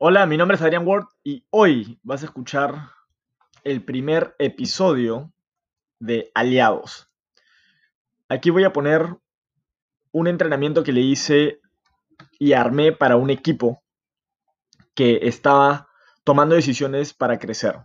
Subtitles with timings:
[0.00, 2.90] Hola, mi nombre es Adrián Ward y hoy vas a escuchar
[3.64, 5.32] el primer episodio
[5.98, 7.10] de Aliados.
[8.28, 9.16] Aquí voy a poner
[10.12, 11.60] un entrenamiento que le hice
[12.38, 13.82] y armé para un equipo
[14.94, 15.88] que estaba
[16.22, 17.80] tomando decisiones para crecer,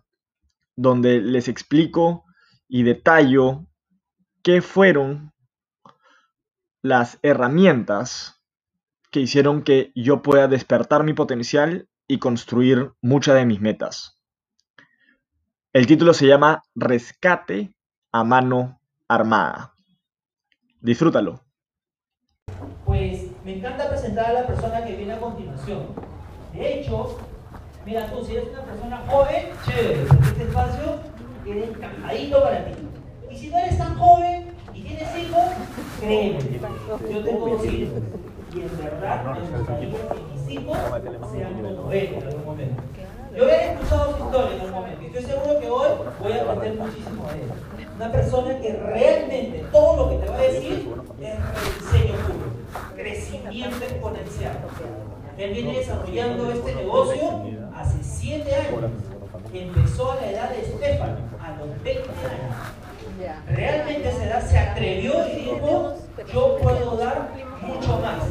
[0.76, 2.26] donde les explico
[2.68, 3.66] y detallo
[4.44, 5.34] qué fueron
[6.84, 8.40] las herramientas
[9.10, 14.20] que hicieron que yo pueda despertar mi potencial y construir muchas de mis metas.
[15.74, 17.76] El título se llama Rescate
[18.12, 19.74] a mano armada.
[20.82, 21.42] Disfrútalo.
[22.86, 25.88] Pues me encanta presentar a la persona que viene a continuación.
[26.54, 27.18] De hecho,
[27.86, 31.00] mira tú, si eres una persona joven, chévere, este espacio
[31.46, 32.72] es encajadito para ti.
[33.32, 35.44] Y si no eres tan joven y tienes hijos,
[36.00, 36.40] créeme,
[37.12, 38.02] yo tengo dos hijos.
[38.56, 39.98] Y en verdad, me gustaría que
[40.32, 40.78] mis hijos
[41.32, 42.84] sean como él en algún momento.
[43.36, 45.88] Yo he escuchado su historia en algún momento y estoy seguro que hoy
[46.22, 47.52] voy a aprender muchísimo de él.
[47.96, 51.36] Una persona que realmente todo lo que te va a decir es
[51.90, 54.58] rediseño puro, crecimiento exponencial.
[55.38, 57.42] Él viene desarrollando este negocio
[57.76, 58.92] hace 7 años.
[59.52, 63.38] Empezó a la edad de Estefano, a los 20 años.
[63.48, 65.96] Realmente a esa edad se atrevió y dijo,
[66.34, 67.30] yo puedo dar
[67.62, 68.24] mucho más.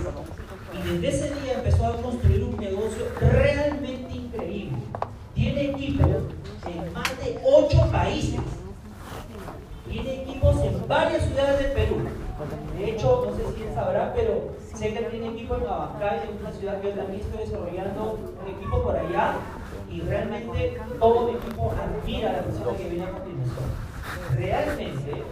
[0.72, 4.78] Y desde ese día empezó a construir un negocio realmente increíble.
[5.34, 6.06] Tiene equipos
[6.66, 8.40] en más de 8 países.
[9.88, 11.96] Tiene equipos en varias ciudades del Perú.
[12.78, 16.40] De hecho, no sé si quién sabrá, pero sé que tiene equipo en Abancay, en
[16.40, 19.34] una ciudad que yo también estoy desarrollando un equipo por allá.
[19.90, 23.64] Y realmente todo mi equipo admira la persona que viene a continuación.
[24.34, 25.22] Realmente,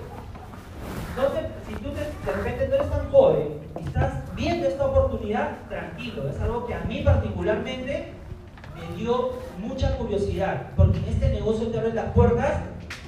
[1.17, 3.49] no te, si tú te, de repente no eres tan joven
[3.81, 6.29] y estás viendo esta oportunidad, tranquilo.
[6.29, 8.13] Es algo que a mí particularmente
[8.75, 12.61] me dio mucha curiosidad, porque en este negocio te abre las puertas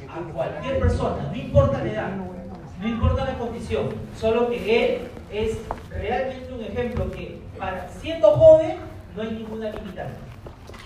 [0.08, 2.11] a cualquier persona, no importa la edad,
[2.80, 3.89] no importa la condición,
[4.19, 5.58] solo que él es
[5.89, 8.77] realmente un ejemplo que para siendo joven
[9.17, 10.14] no hay ninguna limitante.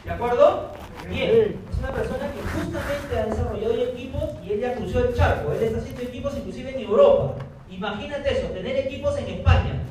[0.04, 0.72] ¿De acuerdo?
[1.08, 1.30] Bien,
[1.70, 5.62] es una persona que justamente ha desarrollado equipos y él ya cruzó el charco, él
[5.62, 7.34] está haciendo equipos inclusive en Europa.
[7.70, 9.82] Imagínate eso, tener equipos en España.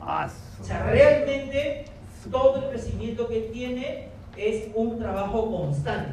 [0.00, 1.84] O sea, realmente
[2.30, 6.12] todo el crecimiento que él tiene es un trabajo constante.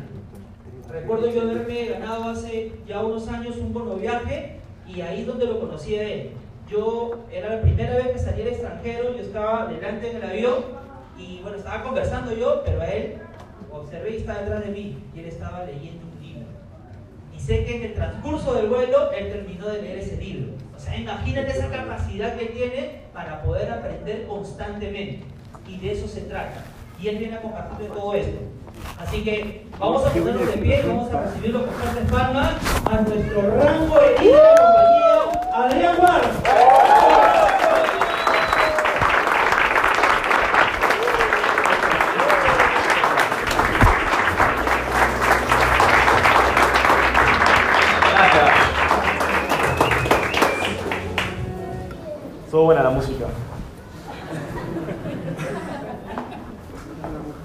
[0.90, 5.46] Recuerdo yo haberme ganado hace ya unos años un bono viaje y ahí es donde
[5.46, 6.32] lo conocí a él.
[6.70, 10.56] Yo era la primera vez que salí al extranjero, yo estaba delante en el avión
[11.18, 13.18] y bueno, estaba conversando yo, pero a él
[13.74, 16.46] observé y estaba detrás de mí y él estaba leyendo un libro.
[17.36, 20.54] Y sé que en el transcurso del vuelo él terminó de leer ese libro.
[20.76, 25.26] O sea, imagínate esa capacidad que tiene para poder aprender constantemente.
[25.68, 26.64] Y de eso se trata.
[27.02, 28.40] Y él viene a compartir todo esto.
[29.00, 32.54] Así que vamos a ponernos de pie y vamos a recibir los fuertes palmas
[32.86, 35.14] a nuestro rango de líder de compañía,
[35.54, 37.63] Adrián Juan.
[52.54, 53.26] Estuvo buena la música.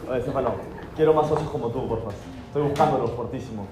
[0.07, 0.51] Oye, Estefano,
[0.97, 2.13] quiero más socios como tú, por favor.
[2.49, 3.67] Estoy buscándolos fortísimo.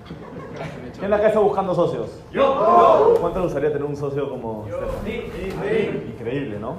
[0.99, 2.23] ¿Quién de acá está buscando socios?
[2.33, 6.09] Yo, ¿Cuánto le gustaría tener un socio como Estefano?
[6.09, 6.77] Increíble, ¿no?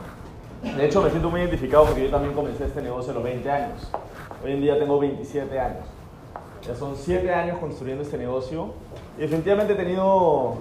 [0.64, 3.52] De hecho, me siento muy identificado porque yo también comencé este negocio a los 20
[3.52, 3.92] años.
[4.44, 5.86] Hoy en día tengo 27 años.
[6.64, 8.74] Ya son 7 años construyendo este negocio
[9.20, 10.56] y definitivamente he tenido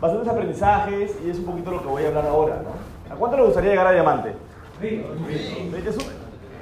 [0.00, 2.93] bastantes aprendizajes y es un poquito lo que voy a hablar ahora, ¿no?
[3.14, 4.34] ¿A cuánto le gustaría llegar a diamante?
[4.82, 6.04] Es un,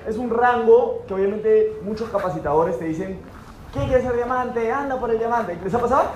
[0.07, 3.21] es un rango que obviamente muchos capacitadores te dicen,
[3.73, 4.71] ¿quién quiere ser diamante?
[4.71, 5.59] Anda por el diamante.
[5.65, 6.11] ¿Les ha pasado?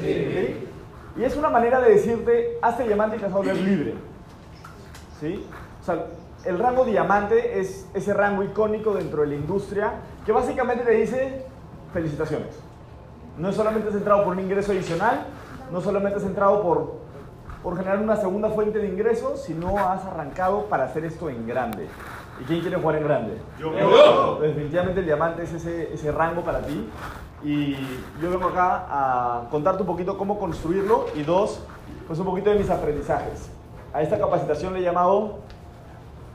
[0.00, 0.68] Sí.
[1.16, 3.94] Y es una manera de decirte, hazte diamante y te vas a volver libre.
[5.18, 5.44] ¿Sí?
[5.82, 6.06] O sea,
[6.44, 9.94] el rango diamante es ese rango icónico dentro de la industria
[10.24, 11.46] que básicamente te dice,
[11.92, 12.60] felicitaciones.
[13.36, 15.26] No es solamente centrado por un ingreso adicional,
[15.72, 16.94] no solamente centrado por,
[17.62, 21.88] por generar una segunda fuente de ingresos, sino has arrancado para hacer esto en grande.
[22.40, 23.38] ¿Y quién quiere jugar en grande?
[23.58, 24.38] Yo.
[24.40, 26.88] Definitivamente el diamante es ese, ese rango para ti.
[27.42, 27.74] Y
[28.20, 31.62] yo vengo acá a contarte un poquito cómo construirlo y dos,
[32.06, 33.50] pues un poquito de mis aprendizajes.
[33.92, 35.38] A esta capacitación le he llamado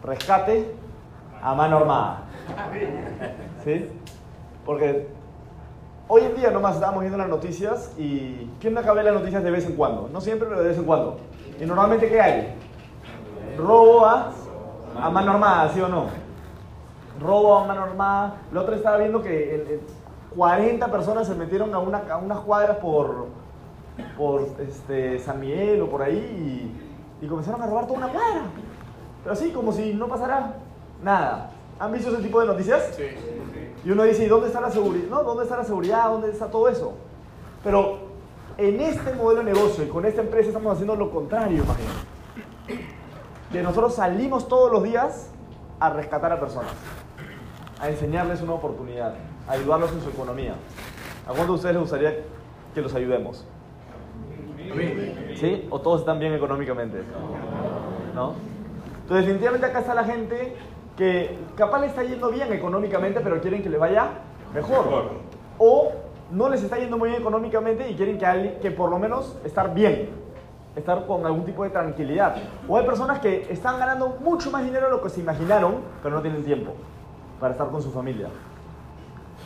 [0.03, 0.71] rescate
[1.41, 2.23] a mano armada.
[3.63, 3.89] ¿Sí?
[4.65, 5.07] Porque
[6.07, 9.51] hoy en día nomás estábamos viendo las noticias y ¿quién acá ve las noticias de
[9.51, 10.09] vez en cuando?
[10.11, 11.17] No siempre, pero de vez en cuando.
[11.59, 12.55] ¿Y normalmente qué hay?
[13.57, 14.31] Robo a,
[15.01, 16.25] a mano armada, ¿sí o no?
[17.19, 18.35] robo a mano armada.
[18.51, 19.79] La otra estaba viendo que
[20.35, 23.27] 40 personas se metieron a, una, a unas cuadras por,
[24.17, 26.71] por este, San Miguel o por ahí
[27.21, 28.41] y, comenzaron a robar toda una cuadra.
[29.23, 30.57] Pero así, como si no pasara
[31.01, 31.49] nada.
[31.79, 32.93] ¿Han visto ese tipo de noticias?
[32.95, 33.03] Sí.
[33.85, 35.07] Y uno dice, ¿y dónde está la seguridad?
[35.09, 36.09] No, ¿dónde está la seguridad?
[36.09, 36.95] ¿Dónde está todo eso?
[37.63, 37.99] Pero
[38.57, 42.87] en este modelo de negocio y con esta empresa estamos haciendo lo contrario, imagínate.
[43.51, 45.29] Que nosotros salimos todos los días
[45.79, 46.71] a rescatar a personas,
[47.79, 49.13] a enseñarles una oportunidad,
[49.47, 50.55] a ayudarlos en su economía.
[51.27, 52.23] ¿A cuántos de ustedes les gustaría
[52.73, 53.45] que los ayudemos?
[55.35, 55.67] ¿Sí?
[55.69, 57.03] ¿O todos están bien económicamente?
[58.15, 58.33] ¿No?
[59.03, 60.55] Entonces, definitivamente acá está la gente
[60.97, 64.09] que capaz le está yendo bien económicamente, pero quieren que le vaya
[64.53, 65.11] mejor.
[65.57, 65.91] O
[66.31, 69.73] no les está yendo muy bien económicamente y quieren que, que por lo menos estar
[69.73, 70.09] bien,
[70.75, 72.35] estar con algún tipo de tranquilidad.
[72.67, 76.15] O hay personas que están ganando mucho más dinero de lo que se imaginaron, pero
[76.15, 76.73] no tienen tiempo
[77.39, 78.29] para estar con su familia.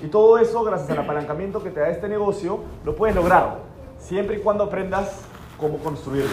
[0.02, 3.58] Y todo eso, gracias al apalancamiento que te da este negocio, lo puedes lograr,
[3.98, 5.24] siempre y cuando aprendas
[5.60, 6.32] cómo construirlo.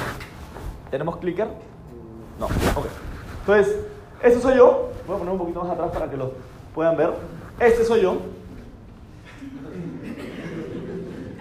[0.90, 1.48] ¿Tenemos clicker?
[2.38, 2.86] No, ok.
[3.40, 3.76] Entonces,
[4.22, 4.90] este soy yo.
[5.06, 6.32] Voy a poner un poquito más atrás para que lo
[6.74, 7.10] puedan ver.
[7.60, 8.16] Este soy yo.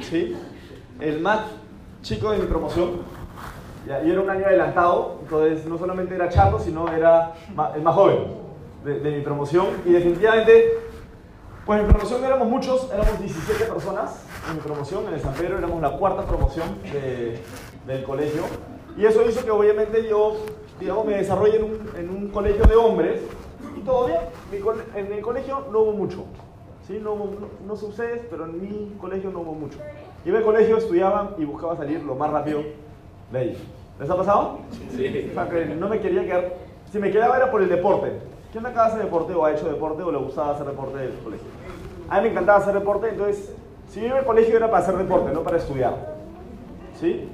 [0.01, 0.35] ¿Sí?
[0.99, 1.41] El más
[2.01, 2.91] chico de mi promoción.
[3.87, 7.33] Yo era un año adelantado, entonces no solamente era chato, sino era
[7.75, 8.17] el más joven
[8.83, 9.67] de, de mi promoción.
[9.85, 10.79] Y definitivamente
[11.65, 15.33] pues en mi promoción éramos muchos, éramos 17 personas en mi promoción, en el San
[15.33, 16.67] Pedro éramos la cuarta promoción
[17.87, 18.43] del colegio.
[18.95, 20.37] Y eso hizo que obviamente yo,
[20.79, 23.21] digamos, me desarrolle en un, en un colegio de hombres
[23.75, 24.19] y todo bien.
[24.95, 26.25] en el colegio no hubo mucho.
[26.87, 26.99] ¿sí?
[27.01, 27.27] No, no,
[27.65, 29.79] no sé ustedes, pero en mi colegio no hubo mucho.
[30.25, 32.61] Iba al colegio, estudiaba y buscaba salir lo más rápido
[33.31, 33.57] de ahí.
[33.99, 34.59] ¿Les ha pasado?
[34.95, 35.29] Sí.
[35.31, 36.53] O sea, que no me quería quedar.
[36.91, 38.11] Si me quedaba era por el deporte.
[38.51, 41.47] ¿Quién acá hace deporte o ha hecho deporte o le gustaba hacer deporte del colegio?
[42.09, 43.53] A mí me encantaba hacer deporte, entonces,
[43.89, 46.15] si yo iba al colegio era para hacer deporte, no para estudiar.
[46.99, 47.27] ¿Sí?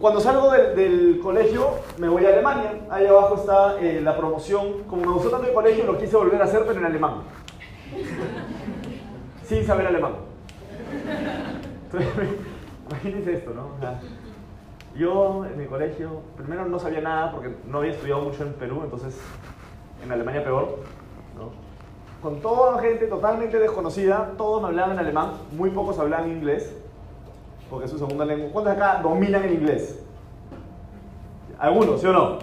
[0.00, 2.72] Cuando salgo del, colegio, me voy a Alemania.
[2.88, 4.84] Ahí abajo está eh, la promoción.
[4.84, 7.16] Como me gustó tanto el colegio, lo quise volver a hacer, pero en alemán.
[9.44, 10.12] Sin saber alemán.
[12.88, 13.72] imagínense esto, ¿no?
[14.96, 18.80] Yo en mi colegio, primero no sabía nada porque no había estudiado mucho en Perú,
[18.82, 19.20] entonces
[20.02, 20.78] en Alemania peor.
[21.36, 21.50] ¿no?
[22.22, 26.74] Con toda gente totalmente desconocida, todos me hablaban en alemán, muy pocos hablaban inglés,
[27.70, 28.50] porque es su segunda lengua.
[28.52, 30.02] ¿Cuántos acá dominan el inglés?
[31.58, 32.38] Algunos, ¿sí o no?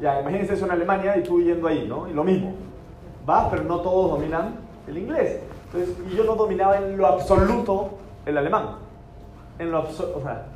[0.00, 2.08] Ya, imagínense eso en Alemania y tú yendo ahí, ¿no?
[2.08, 2.54] Y lo mismo.
[3.28, 4.56] Va, pero no todos dominan
[4.88, 5.40] el inglés.
[5.66, 7.90] Entonces, y yo no dominaba en lo absoluto
[8.26, 8.76] el alemán.
[9.58, 10.46] En lo absoluto, o sea,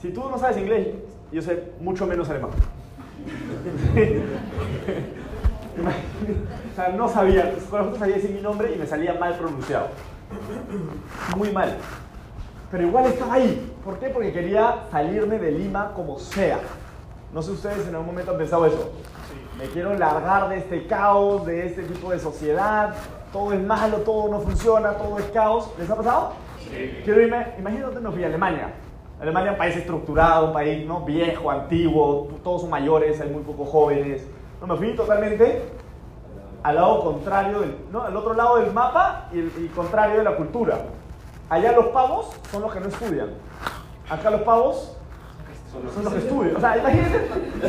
[0.00, 0.88] si tú no sabes inglés,
[1.30, 2.50] yo sé mucho menos alemán.
[6.72, 9.88] o sea, no sabía, con sabía decir mi nombre y me salía mal pronunciado.
[11.36, 11.76] Muy mal.
[12.70, 13.72] Pero igual estaba ahí.
[13.84, 14.08] ¿Por qué?
[14.08, 16.60] Porque quería salirme de Lima como sea.
[17.32, 18.92] No sé ustedes en algún momento han pensado eso.
[19.58, 22.94] Me quiero largar de este caos, de este tipo de sociedad.
[23.32, 25.70] Todo es malo, todo no funciona, todo es caos.
[25.78, 26.32] ¿Les ha pasado?
[26.60, 27.00] Sí.
[27.04, 28.72] Quiero irme, imagínate, me fui a Alemania
[29.20, 31.04] Alemania es un país estructurado, un país ¿no?
[31.04, 34.26] viejo, antiguo, todos son mayores, hay muy pocos jóvenes.
[34.60, 35.62] No, me fui totalmente
[36.62, 38.02] al lado contrario, del, ¿no?
[38.02, 40.78] al otro lado del mapa y, el, contrario de la cultura.
[41.48, 43.28] Allá los pavos son los que no estudian.
[44.08, 44.96] Acá los pavos
[45.72, 46.56] son los que estudian.
[46.56, 47.18] O sea, imagínense,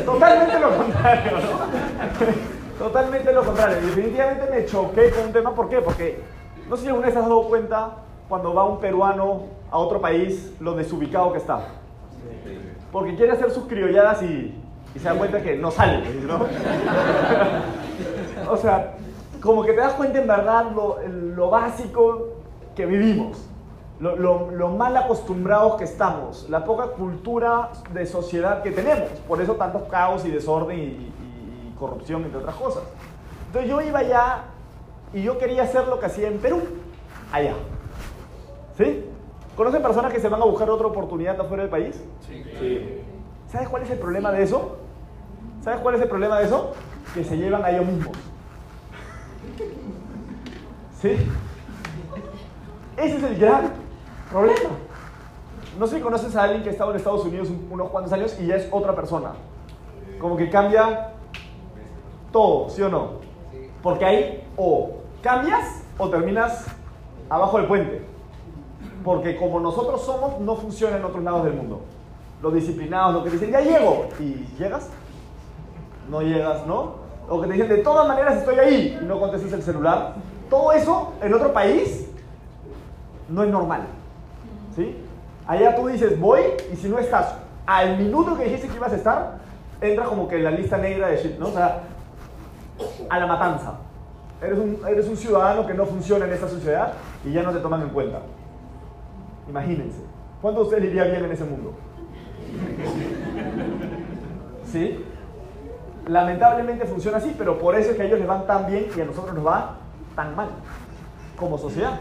[0.04, 2.78] totalmente lo contrario, ¿no?
[2.84, 3.78] totalmente lo contrario.
[3.82, 5.78] Y definitivamente me choqué con un tema, ¿por qué?
[5.78, 6.22] Porque
[6.68, 7.96] no sé si alguna vez has dado cuenta
[8.28, 11.66] cuando va un peruano a otro país lo desubicado que está.
[12.92, 14.61] Porque quiere hacer sus criolladas y,
[14.98, 16.46] se da cuenta que no sale, ¿no?
[18.50, 18.94] o sea,
[19.40, 22.28] como que te das cuenta en verdad lo, básico
[22.76, 23.48] que vivimos,
[24.00, 29.82] lo, mal acostumbrados que estamos, la poca cultura de sociedad que tenemos, por eso tantos
[29.84, 32.82] caos y desorden y, y corrupción, entre otras cosas.
[33.46, 34.44] Entonces yo iba allá
[35.12, 36.60] y yo quería hacer lo que hacía en Perú,
[37.32, 37.54] allá.
[38.76, 39.04] ¿Sí?
[39.56, 42.02] ¿Conocen personas que se van a buscar otra oportunidad afuera del país?
[42.26, 43.02] Sí.
[43.50, 44.78] ¿Sabes cuál es el problema de eso?
[45.62, 46.72] ¿Sabes cuál es el problema de eso?
[47.14, 48.16] Que se llevan a ellos mismos.
[51.00, 51.10] ¿Sí?
[52.96, 53.72] Ese es el gran
[54.30, 54.70] problema.
[55.78, 58.36] No sé si conoces a alguien que ha estado en Estados Unidos unos cuantos años
[58.40, 59.32] y ya es otra persona.
[60.20, 61.12] Como que cambia
[62.32, 63.20] todo, ¿sí o no?
[63.82, 66.66] Porque ahí o cambias o terminas
[67.30, 68.02] abajo del puente.
[69.04, 71.82] Porque como nosotros somos, no funciona en otros lados del mundo.
[72.42, 74.08] Los disciplinados, lo que dicen, ya llego.
[74.18, 74.90] ¿Y llegas?
[76.08, 77.02] No llegas, ¿no?
[77.28, 80.14] O que te dicen, de todas maneras estoy ahí y no contestas el celular.
[80.50, 82.08] Todo eso en otro país
[83.28, 83.82] no es normal.
[84.76, 84.96] ¿Sí?
[85.46, 86.42] Allá tú dices, voy,
[86.72, 87.34] y si no estás
[87.66, 89.38] al minuto que dijiste que ibas a estar,
[89.80, 91.48] entra como que en la lista negra de shit, ¿no?
[91.48, 91.82] O sea,
[93.08, 93.74] a la matanza.
[94.40, 96.92] Eres un, eres un ciudadano que no funciona en esta sociedad
[97.24, 98.20] y ya no te toman en cuenta.
[99.48, 100.00] Imagínense.
[100.40, 101.74] ¿Cuánto de ustedes iría bien en ese mundo?
[104.66, 105.04] ¿Sí?
[106.06, 109.00] Lamentablemente funciona así, pero por eso es que a ellos les van tan bien y
[109.00, 109.76] a nosotros nos va
[110.16, 110.48] tan mal
[111.36, 111.98] como sociedad.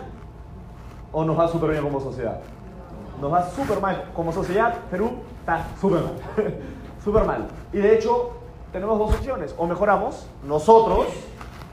[1.12, 2.40] ¿O nos va súper bien como sociedad?
[3.20, 4.06] Nos va súper mal.
[4.16, 6.14] Como sociedad, Perú está súper mal.
[7.04, 7.48] súper mal.
[7.74, 8.32] Y de hecho,
[8.72, 9.54] tenemos dos opciones.
[9.58, 11.08] O mejoramos nosotros,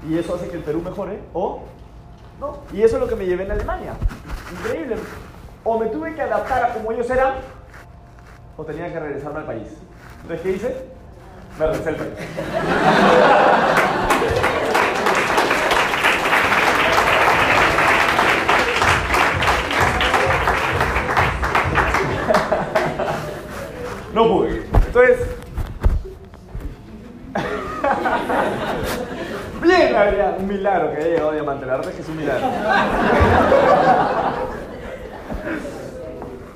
[0.09, 1.61] y eso hace que el Perú mejore, o
[2.41, 2.59] no.
[2.73, 3.95] Y eso es lo que me llevé en Alemania.
[4.53, 4.97] Increíble.
[5.65, 7.35] O me tuve que adaptar a como ellos eran,
[8.57, 9.69] o tenía que regresarme al país.
[10.23, 10.98] Entonces, ¿qué hice?
[11.61, 12.12] Al país.
[24.15, 24.62] No pude.
[24.87, 25.19] Entonces.
[29.62, 30.35] Bien, Adrián.
[30.38, 31.67] Un milagro que haya llegado a Diamante.
[31.67, 32.47] La verdad es que es un milagro.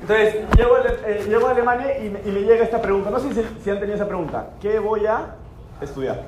[0.03, 3.09] Entonces, llego eh, llego a Alemania y me, y me, llega esta pregunta.
[3.11, 4.51] No sé si, si, han tenido esa pregunta.
[4.61, 5.37] ¿Qué voy a
[5.81, 6.25] estudiar?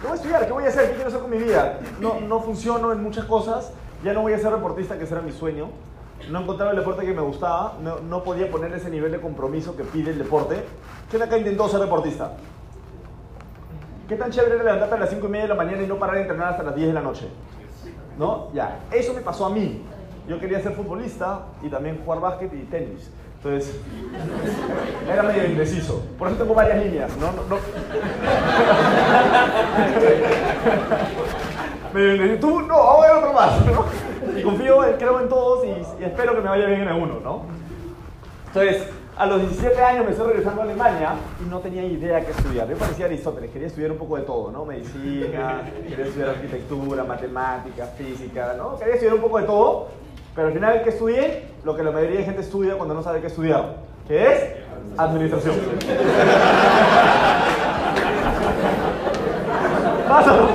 [0.00, 0.46] ¿Qué voy a estudiar?
[0.46, 0.88] ¿Qué voy a hacer?
[0.88, 1.80] ¿Qué quiero hacer con mi vida?
[2.00, 3.72] No, no funciono en muchas cosas.
[4.02, 5.68] Ya no voy a ser reportista, que ese era mi sueño
[6.30, 9.76] no encontraba el deporte que me gustaba, no, no, podía poner ese nivel de compromiso
[9.76, 10.64] que pide el deporte.
[11.10, 12.32] ¿Quién acá intentó ser deportista?
[14.08, 15.96] ¿Qué tan chévere era levantarte a las 5 y media de la mañana y no
[15.96, 17.28] parar de entrenar hasta las 10 de la noche?
[18.18, 18.48] ¿No?
[18.54, 19.84] Ya, eso me pasó a mí.
[20.28, 23.10] Yo quería ser futbolista y también jugar básquet y tenis.
[23.36, 23.78] Entonces,
[25.10, 26.04] era medio indeciso.
[26.18, 27.32] Por eso tengo varias líneas, ¿no?
[27.32, 27.56] no, no.
[32.40, 33.86] Tú, no, vamos a ver otro más, ¿no?
[34.38, 37.42] y confío, creo en todos y, y, espero que me vaya bien en alguno, ¿no?
[38.48, 42.32] Entonces, a los 17 años me estoy regresando a Alemania y no tenía idea qué
[42.32, 42.68] estudiar.
[42.68, 44.66] Yo parecía Aristóteles, quería estudiar un poco de todo, ¿no?
[44.66, 48.78] Medicina, quería estudiar arquitectura, matemáticas, física, ¿no?
[48.78, 49.88] Quería estudiar un poco de todo,
[50.36, 51.44] pero al final, ¿qué estudié?
[51.64, 53.76] Lo que la mayoría de gente estudia cuando no sabe qué estudiar,
[54.06, 54.44] que es
[54.98, 55.56] administración.
[60.08, 60.48] Más o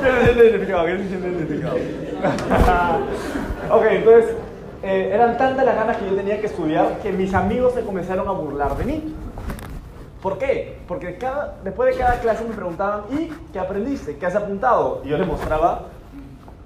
[0.00, 0.84] ¿Quién se siente identificado?
[0.84, 1.76] ¿Quién se siente identificado?
[3.70, 4.36] ok, entonces,
[4.82, 8.28] eh, eran tantas las ganas que yo tenía que estudiar que mis amigos se comenzaron
[8.28, 9.14] a burlar de mí.
[10.22, 10.78] ¿Por qué?
[10.86, 14.18] Porque cada, después de cada clase me preguntaban, ¿y qué aprendiste?
[14.18, 15.00] ¿Qué has apuntado?
[15.02, 15.86] Y yo les mostraba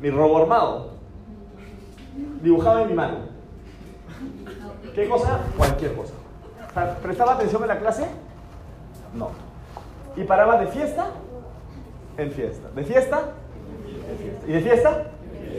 [0.01, 1.00] mi robo armado.
[2.43, 3.17] Dibujaba en mi mano.
[4.95, 5.40] ¿Qué cosa?
[5.57, 6.14] Cualquier cosa.
[7.02, 8.07] ¿Prestaba atención en la clase?
[9.14, 9.31] No.
[10.17, 11.07] ¿Y paraba de fiesta?
[12.17, 12.69] En fiesta.
[12.75, 13.21] ¿De fiesta?
[14.11, 14.47] En fiesta.
[14.47, 15.02] ¿Y de fiesta?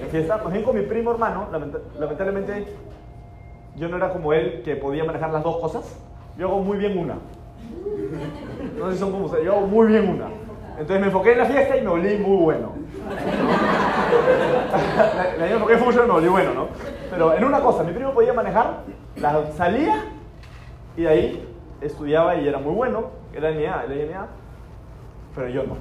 [0.02, 0.38] En fiesta.
[0.38, 1.48] Más bien con mi primo hermano,
[2.00, 2.68] lamentablemente
[3.76, 5.98] yo no era como él que podía manejar las dos cosas.
[6.38, 7.16] Yo hago muy bien una.
[8.78, 10.28] No sé si son como ustedes, yo hago muy bien una.
[10.72, 12.74] Entonces me enfoqué en la fiesta y me volví muy bueno.
[15.16, 16.68] la, la me enfoqué mucho bueno, ¿no?
[17.10, 18.84] Pero en una cosa, mi primo podía manejar,
[19.16, 20.06] la salía
[20.96, 21.48] y de ahí
[21.82, 24.28] estudiaba y era muy bueno, era NA, era NA,
[25.36, 25.78] pero yo no.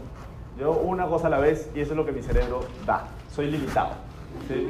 [0.59, 3.07] Yo una cosa a la vez y eso es lo que mi cerebro da.
[3.35, 3.91] Soy limitado.
[4.49, 4.69] ¿sí?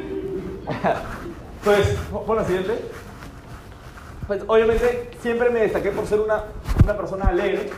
[1.58, 2.78] Entonces, pon la siguiente.
[4.26, 6.44] Pues obviamente siempre me destaqué por ser una,
[6.84, 7.70] una persona alegre.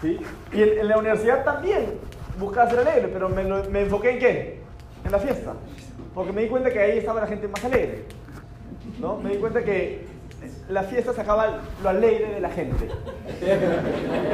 [0.00, 0.18] ¿sí?
[0.52, 1.94] Y en, en, la universidad también
[2.38, 4.59] buscaba ser alegre, pero me, me enfoqué en qué?
[5.04, 5.54] En la fiesta.
[6.14, 8.04] Porque me di cuenta que ahí estaba la gente más alegre.
[9.00, 9.16] ¿no?
[9.18, 10.06] Me di cuenta que
[10.68, 12.88] la fiesta sacaba lo alegre de la gente.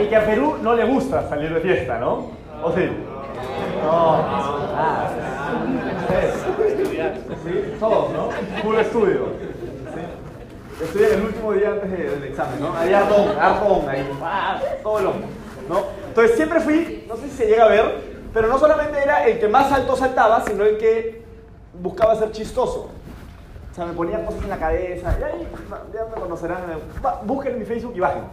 [0.03, 2.31] Y que a Perú no le gusta salir de fiesta, ¿no?
[2.63, 2.89] ¿O sí?
[3.83, 4.25] No,
[7.45, 8.31] sí, todos, ¿no?
[8.63, 9.27] Full estudio.
[10.93, 10.99] ¿sí?
[11.03, 12.77] El último día antes del examen, ¿no?
[12.77, 15.29] Ahí arpón, arpón, ahí, ah, todo hombro,
[15.69, 15.85] ¿no?
[16.09, 17.85] Entonces siempre fui, no sé si se llega a ver,
[18.37, 21.23] pero no solamente era el que más alto saltaba, sino el que
[21.81, 22.91] buscaba ser chistoso.
[23.73, 25.49] O sea, me ponía cosas en la cabeza, y ahí
[25.95, 26.61] ya me conocerán.
[27.23, 28.25] Busquen mi Facebook y bajen.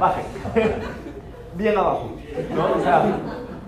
[0.00, 0.24] bajen
[1.56, 2.12] bien abajo,
[2.54, 2.72] ¿no?
[2.72, 3.04] O sea,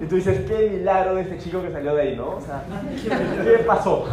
[0.00, 2.37] y tú dices, qué milagro de este chico que salió de ahí, ¿no?
[2.37, 2.62] O sea,
[3.44, 4.06] ¿qué pasó?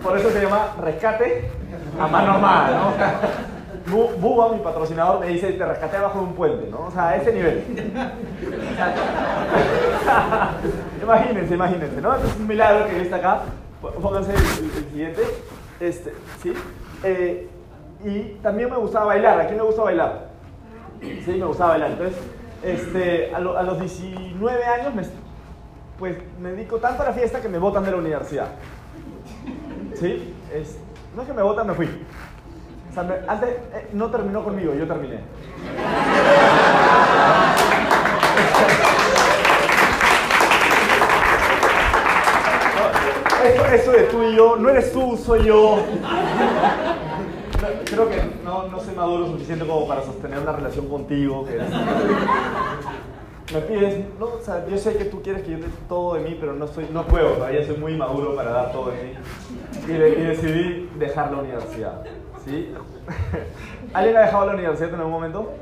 [0.00, 1.50] Por eso se llama rescate
[1.98, 3.55] a mano armada, ¿no?
[3.90, 6.86] Buba, mi patrocinador, me dice, te rescaté abajo de un puente, ¿no?
[6.86, 7.62] O sea, a ese nivel.
[11.02, 12.16] imagínense, imagínense, ¿no?
[12.16, 13.42] es un milagro que está acá.
[13.80, 14.44] Pónganse el, el,
[14.90, 15.22] siguiente.
[15.78, 16.12] Este,
[16.42, 16.52] ¿sí?
[17.04, 17.48] Eh,
[18.04, 19.40] y también me gustaba bailar.
[19.40, 20.26] ¿A quién le gusta bailar?
[21.00, 21.92] Sí, me gustaba bailar.
[21.92, 22.18] Entonces,
[22.62, 25.02] este, a, los 19 años, me,
[25.98, 28.48] pues me dedico tanto a la fiesta que me botan de la universidad.
[29.94, 30.34] ¿Sí?
[30.52, 30.78] Es,
[31.14, 31.88] no es que me votan, me fui.
[32.98, 35.20] Eh, no terminó conmigo, yo terminé.
[43.74, 45.76] eso, de tú y yo, no eres tú, soy yo.
[47.84, 51.46] Creo que no, no soy maduro suficiente como para sostener una relación contigo.
[53.52, 56.20] me pides, no, o sea, yo sé que tú quieres que yo dé todo de
[56.20, 59.12] mí, pero no, soy, no puedo, todavía soy muy maduro para dar todo de mí.
[59.86, 62.02] Y, decidí dejar la universidad.
[62.46, 62.74] ¿Sí?
[63.94, 65.52] ¿Alguien ha dejado la universidad en algún momento?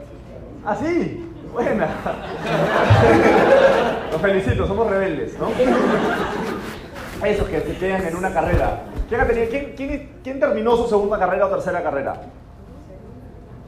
[0.65, 1.31] ¿Ah, sí?
[1.53, 1.87] Buena.
[4.13, 5.49] Los felicito, somos rebeldes, ¿no?
[7.27, 8.83] Esos que se quedan en una carrera.
[9.09, 12.15] ¿Quién, quién, terminó su segunda carrera o tercera carrera?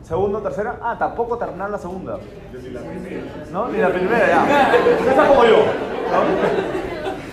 [0.02, 0.78] ¿Segunda o tercera?
[0.82, 2.18] Ah, tampoco terminaron la segunda.
[2.61, 3.23] Sí la primera.
[3.50, 3.68] ¿No?
[3.68, 4.75] Ni la primera, ya.
[5.08, 5.64] Está como yo.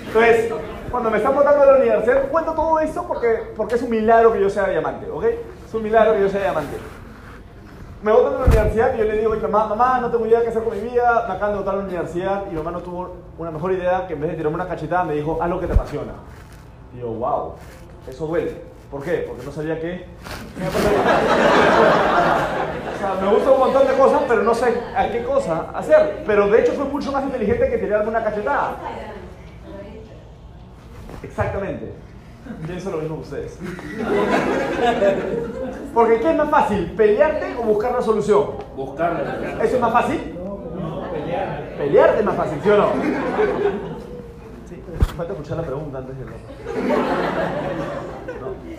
[0.07, 0.53] Entonces,
[0.91, 4.31] cuando me están votando a la universidad, cuento todo esto porque, porque es un milagro
[4.31, 5.25] que yo sea diamante, ¿ok?
[5.73, 6.77] Es un milagro que yo sea diamante.
[8.03, 10.49] Me votan a la universidad y yo le digo mamá, mamá, no tengo idea qué
[10.49, 12.81] hacer con mi vida, me acaban de votar a la universidad y mi mamá no
[12.81, 15.59] tuvo una mejor idea que en vez de tirarme una cachetada me dijo, haz lo
[15.59, 16.13] que te apasiona.
[16.95, 17.53] Y yo, wow,
[18.07, 18.55] eso duele.
[18.91, 19.25] ¿Por qué?
[19.27, 20.05] Porque no sabía qué.
[22.95, 26.21] o sea, me gusta un montón de cosas, pero no sé a qué cosa hacer.
[26.27, 28.75] Pero de hecho fue mucho más inteligente que tirarme una cachetada.
[31.23, 32.02] Exactamente.
[32.67, 33.57] Pienso lo mismo que ustedes.
[35.93, 36.91] Porque ¿qué es más fácil?
[36.91, 38.51] ¿Pelearte o buscar la solución?
[38.75, 39.63] Buscarla.
[39.63, 40.35] ¿Eso es más fácil?
[40.35, 41.75] No, pelearte.
[41.77, 42.87] Pelearte es más fácil, ¿sí o no?
[44.67, 44.83] Sí,
[45.15, 46.25] falta escuchar la pregunta antes de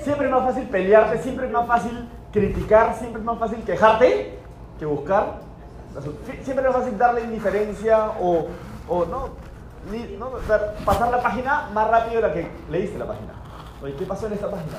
[0.03, 4.39] Siempre es más fácil pelearte, siempre es más fácil criticar, siempre es más fácil quejarte
[4.79, 5.41] que buscar.
[6.43, 8.49] Siempre es más fácil darle indiferencia o,
[8.89, 9.29] o no,
[10.19, 10.31] no,
[10.85, 13.44] pasar la página más rápido de la que leíste la página.
[13.83, 14.77] Oye, ¿qué pasó en esta página?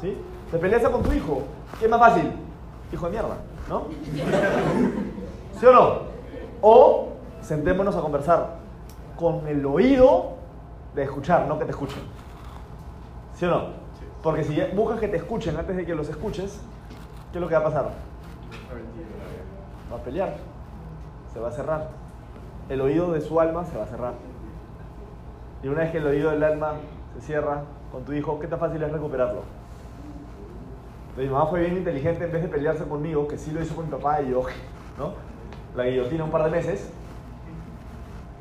[0.00, 0.16] ¿Sí?
[0.50, 1.42] ¿Te peleas con tu hijo?
[1.78, 2.32] ¿Qué es más fácil?
[2.92, 3.36] Hijo de mierda,
[3.68, 3.84] ¿no?
[5.58, 5.98] ¿Sí o no?
[6.62, 7.08] O
[7.40, 8.56] sentémonos a conversar
[9.16, 10.34] con el oído
[10.94, 12.02] de escuchar, no que te escuchen.
[13.34, 13.62] ¿Sí o no?
[14.22, 16.60] Porque si buscas que te escuchen antes de que los escuches,
[17.32, 17.90] ¿qué es lo que va a pasar?
[19.92, 20.36] Va a pelear,
[21.32, 22.06] se va a cerrar
[22.68, 24.14] el oído de su alma se va a cerrar.
[25.62, 26.74] Y una vez que el oído del alma
[27.14, 29.42] se cierra con tu hijo, ¿qué tan fácil es recuperarlo?
[31.10, 33.74] Entonces, mi mamá fue bien inteligente en vez de pelearse conmigo, que sí lo hizo
[33.74, 34.42] con mi papá y yo,
[34.98, 35.14] ¿no?
[35.74, 36.90] La guillotina un par de meses.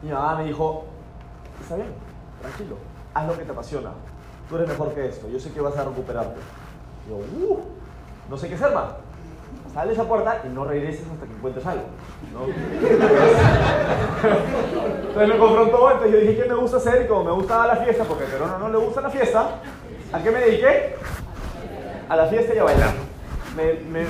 [0.01, 0.85] Mi mamá me dijo,
[1.61, 1.89] está bien,
[2.41, 2.77] tranquilo,
[3.13, 3.91] haz lo que te apasiona.
[4.49, 6.39] Tú eres mejor que esto, yo sé que vas a recuperarte.
[7.07, 7.59] Y yo, uh,
[8.29, 9.04] no sé qué hacer más
[9.75, 11.83] sale esa puerta y no regreses hasta que encuentres algo.
[15.03, 17.03] entonces me confrontó, entonces yo dije, ¿qué me gusta hacer?
[17.03, 19.59] Y como me gustaba la fiesta, porque a Perona no le gusta la fiesta,
[20.13, 20.95] ¿a qué me dediqué?
[22.07, 22.93] A la fiesta y a bailar.
[23.57, 24.05] Me,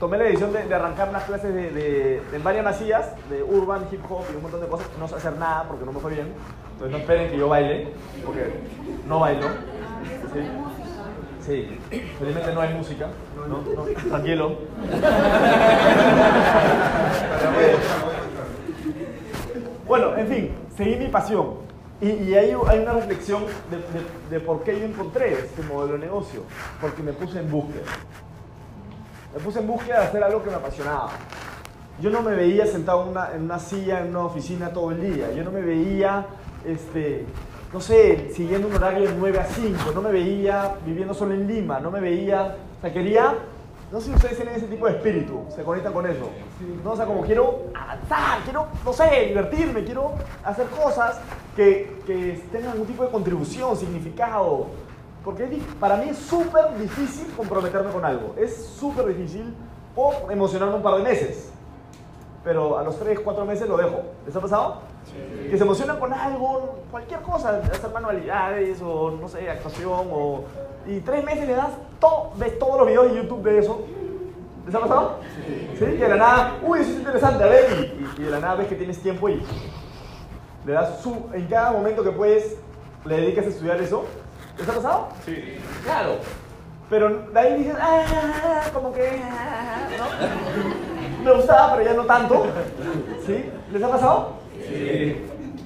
[0.00, 4.36] tomé la decisión de, arrancar unas clases de, varias masillas, de urban, hip hop y
[4.36, 4.88] un montón de cosas.
[4.98, 6.32] No sé hacer nada porque no me fue bien.
[6.72, 7.92] Entonces no esperen que yo baile,
[8.24, 8.52] porque
[9.06, 9.46] no bailo.
[10.34, 10.40] ¿sí?
[11.46, 11.78] Sí,
[12.18, 13.06] felizmente no hay música.
[13.36, 13.58] No, no,
[14.08, 14.58] tranquilo.
[19.86, 21.64] bueno, en fin, seguí mi pasión.
[22.00, 23.78] Y, y ahí hay una reflexión de,
[24.36, 26.42] de, por qué yo encontré este modelo de negocio.
[26.80, 27.84] Porque me puse en búsqueda.
[29.32, 31.10] Me puse en búsqueda de hacer algo que me apasionaba.
[32.00, 35.14] Yo no me veía sentado en una, en una silla, en una oficina todo el
[35.14, 35.30] día.
[35.32, 36.26] Yo no me veía
[36.66, 37.24] este,
[37.72, 41.46] no sé, siguiendo un horario de 9 a 5, no me veía viviendo solo en
[41.46, 43.34] Lima, no me veía, o sea, quería,
[43.90, 46.30] no sé si ustedes tienen ese tipo de espíritu, se conectan con eso,
[46.84, 46.92] ¿no?
[46.92, 50.12] o sea, como quiero avanzar, quiero, no sé, divertirme, quiero
[50.44, 51.20] hacer cosas
[51.54, 54.66] que, que tengan algún tipo de contribución, significado,
[55.24, 59.52] porque para mí es súper difícil comprometerme con algo, es súper difícil
[59.96, 61.50] o emocionarme un par de meses,
[62.46, 64.02] pero a los 3, 4 meses lo dejo.
[64.24, 64.76] ¿Les ha pasado?
[65.50, 70.44] Que se emocionan con algo, cualquier cosa, hacer manualidades o no sé, actuación o...
[70.86, 73.84] Y tres meses le das todo, ves todos los videos de YouTube de eso.
[74.64, 75.18] ¿Les ha pasado?
[75.44, 75.70] Sí.
[75.76, 75.84] ¿Sí?
[75.86, 78.76] de la nada, uy, eso es interesante, a ver, y, de la nada ves que
[78.76, 79.42] tienes tiempo y
[80.64, 81.28] le das su...
[81.32, 82.58] En cada momento que puedes,
[83.06, 84.04] le dedicas a estudiar eso.
[84.56, 85.08] ¿Les ha pasado?
[85.24, 85.58] Sí.
[85.82, 86.18] Claro.
[86.88, 89.20] Pero de ahí dices, ah, como que,
[89.98, 90.95] ¿no?
[91.26, 92.46] Me gustaba, pero ya no tanto.
[93.26, 93.50] ¿Sí?
[93.72, 94.34] ¿Les ha pasado?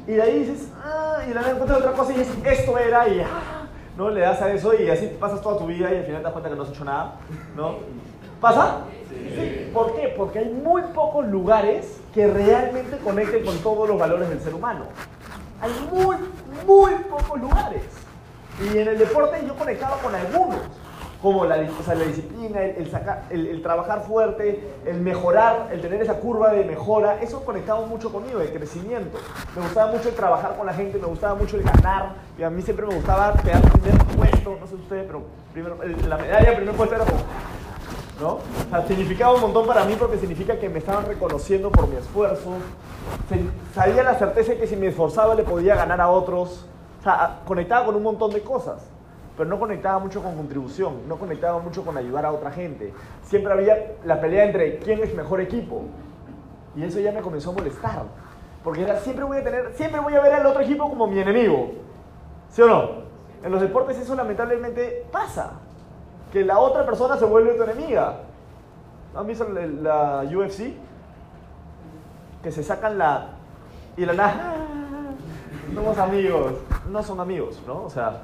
[0.06, 3.06] Y de ahí dices, ah, y de la encuentras otra cosa y dices, esto era,
[3.06, 4.08] y ah, ¿no?
[4.08, 6.32] Le das a eso y así pasas toda tu vida y al final te das
[6.32, 7.16] cuenta que no has hecho nada,
[7.54, 7.74] ¿no?
[8.40, 8.84] ¿Pasa?
[9.10, 9.70] Sí.
[9.74, 10.14] ¿Por qué?
[10.16, 14.86] Porque hay muy pocos lugares que realmente conecten con todos los valores del ser humano.
[15.60, 16.16] Hay muy,
[16.66, 17.82] muy pocos lugares.
[18.62, 20.60] Y en el deporte yo conectaba con algunos,
[21.22, 26.50] como la, la disciplina, el, sacar, el, trabajar fuerte, el mejorar, el tener esa curva
[26.52, 29.18] de mejora, eso conectaba mucho conmigo, el crecimiento.
[29.54, 32.48] Me gustaba mucho el trabajar con la gente, me gustaba mucho el ganar, y a
[32.48, 35.76] mí siempre me gustaba quedar primer puesto, no sé ustedes, pero primero,
[36.08, 37.20] la medalla primer puesto era como
[38.20, 38.38] ¿no?
[38.86, 42.50] significaba un montón para mí porque significa que me estaban reconociendo por mi esfuerzo.
[43.74, 46.66] Sabía la certeza de que si me esforzaba le podía ganar a otros.
[47.00, 48.82] O sea, conectaba con un montón de cosas,
[49.40, 52.92] pero no conectaba mucho con contribución, no conectaba mucho con ayudar a otra gente.
[53.22, 55.84] Siempre había la pelea entre quién es mejor equipo.
[56.76, 58.02] Y eso ya me comenzó a molestar.
[58.62, 61.20] Porque era, siempre voy a tener, siempre voy a ver al otro equipo como mi
[61.20, 61.70] enemigo.
[62.50, 62.90] ¿Sí o no?
[63.42, 65.52] En los deportes eso lamentablemente pasa
[66.30, 68.18] que la otra persona se vuelve tu enemiga.
[69.16, 70.74] ¿Han visto la, UFC?
[72.42, 73.28] Que se sacan la...
[73.96, 74.56] Y la nada...
[75.74, 76.52] Somos amigos.
[76.90, 77.84] No son amigos, ¿no?
[77.84, 78.20] O sea,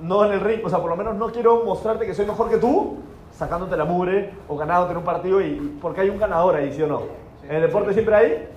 [0.00, 0.60] no en el ring.
[0.64, 2.98] O sea, por lo menos no quiero mostrarte que soy mejor que tú,
[3.32, 6.82] sacándote la mugre o ganándote en un partido y porque hay un ganador ahí, ¿sí
[6.82, 7.02] o no?
[7.44, 8.48] En el deporte siempre hay...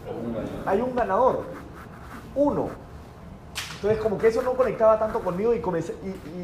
[0.66, 1.44] Hay un ganador.
[2.36, 2.70] Uno.
[3.76, 5.58] Entonces como que eso no conectaba tanto conmigo y,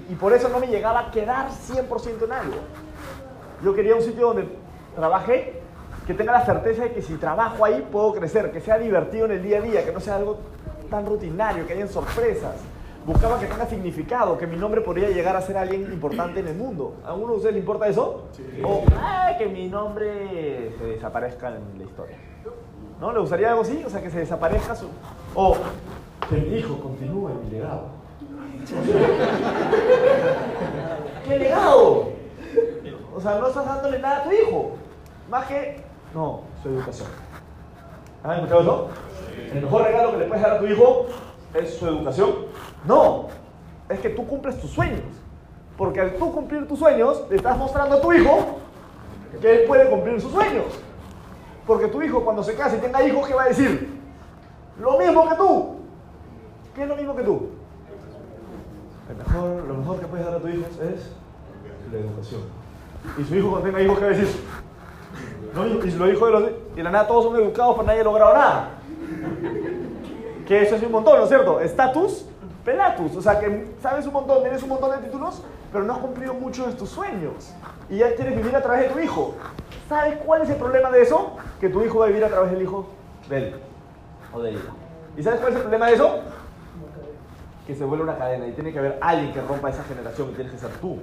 [0.09, 2.55] y, por eso no me llegaba a quedar 100% en algo.
[3.61, 4.47] Yo quería un sitio donde
[4.95, 5.61] trabaje,
[6.07, 9.31] que tenga la certeza de que si trabajo ahí puedo crecer, que sea divertido en
[9.33, 10.37] el día a día, que no sea algo
[10.89, 12.55] tan rutinario, que hayan sorpresas.
[13.05, 16.55] Buscaba que tenga significado, que mi nombre podría llegar a ser alguien importante en el
[16.55, 16.95] mundo.
[17.05, 18.23] ¿A alguno de ustedes le importa eso?
[18.63, 18.83] O
[19.37, 22.17] que mi nombre se desaparezca en la historia.
[22.99, 23.13] ¿No?
[23.13, 23.83] ¿Le gustaría algo así?
[23.85, 24.87] O sea, que se desaparezca su...
[25.35, 25.55] O
[26.29, 27.89] que mi hijo continúe mi legado.
[31.27, 32.09] ¿Qué legado?
[33.15, 34.71] O sea, no estás dándole nada a tu hijo.
[35.29, 35.83] Más que,
[36.15, 37.09] no, su educación.
[38.23, 38.89] ¿Han escuchado eso?
[39.53, 41.05] El mejor regalo que le puedes dar a tu hijo
[41.57, 42.31] es su educación.
[42.87, 43.27] No,
[43.89, 45.01] es que tú cumples tus sueños.
[45.77, 48.59] Porque al tú cumplir tus sueños, le estás mostrando a tu hijo
[49.41, 50.65] que él puede cumplir sus sueños.
[51.67, 53.99] Porque tu hijo cuando se case y tenga hijos, ¿qué va a decir?
[54.79, 55.75] Lo mismo que tú.
[56.73, 57.49] ¿Qué es lo mismo que tú?
[59.17, 61.11] mejor, lo mejor que puedes dar a tu hijo es
[61.91, 62.41] la educación.
[63.17, 64.41] Y su hijo cuando tenga hijos, ¿qué va a decir?
[65.53, 65.65] ¿No?
[65.65, 66.43] Y lo dijo de los...
[66.75, 68.69] Y la nada todos son educados, pero nadie ha logrado nada.
[70.45, 71.59] Que eso es un montón, ¿no es cierto?
[71.59, 72.25] Estatus,
[72.63, 73.15] pelatus.
[73.15, 76.33] O sea, que sabes un montón, tienes un montón de títulos, pero no has cumplido
[76.33, 77.53] muchos de tus sueños.
[77.89, 79.35] Y ya quieres vivir a través de tu hijo.
[79.89, 81.37] ¿Sabes cuál es el problema de eso?
[81.59, 82.87] Que tu hijo va a vivir a través del hijo
[83.29, 83.55] de él
[84.33, 84.59] o de ella.
[85.17, 86.21] ¿Y sabes cuál es el problema de eso?
[87.65, 90.33] que se vuelve una cadena y tiene que haber alguien que rompa esa generación y
[90.33, 90.99] tienes que ser tú.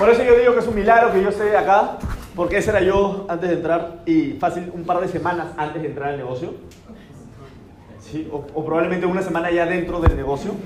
[0.00, 1.98] Por eso yo digo que es un milagro que yo esté acá,
[2.34, 5.88] porque ese era yo antes de entrar y fácil un par de semanas antes de
[5.88, 6.54] entrar al negocio.
[8.00, 10.52] Sí, o, o probablemente una semana ya dentro del negocio.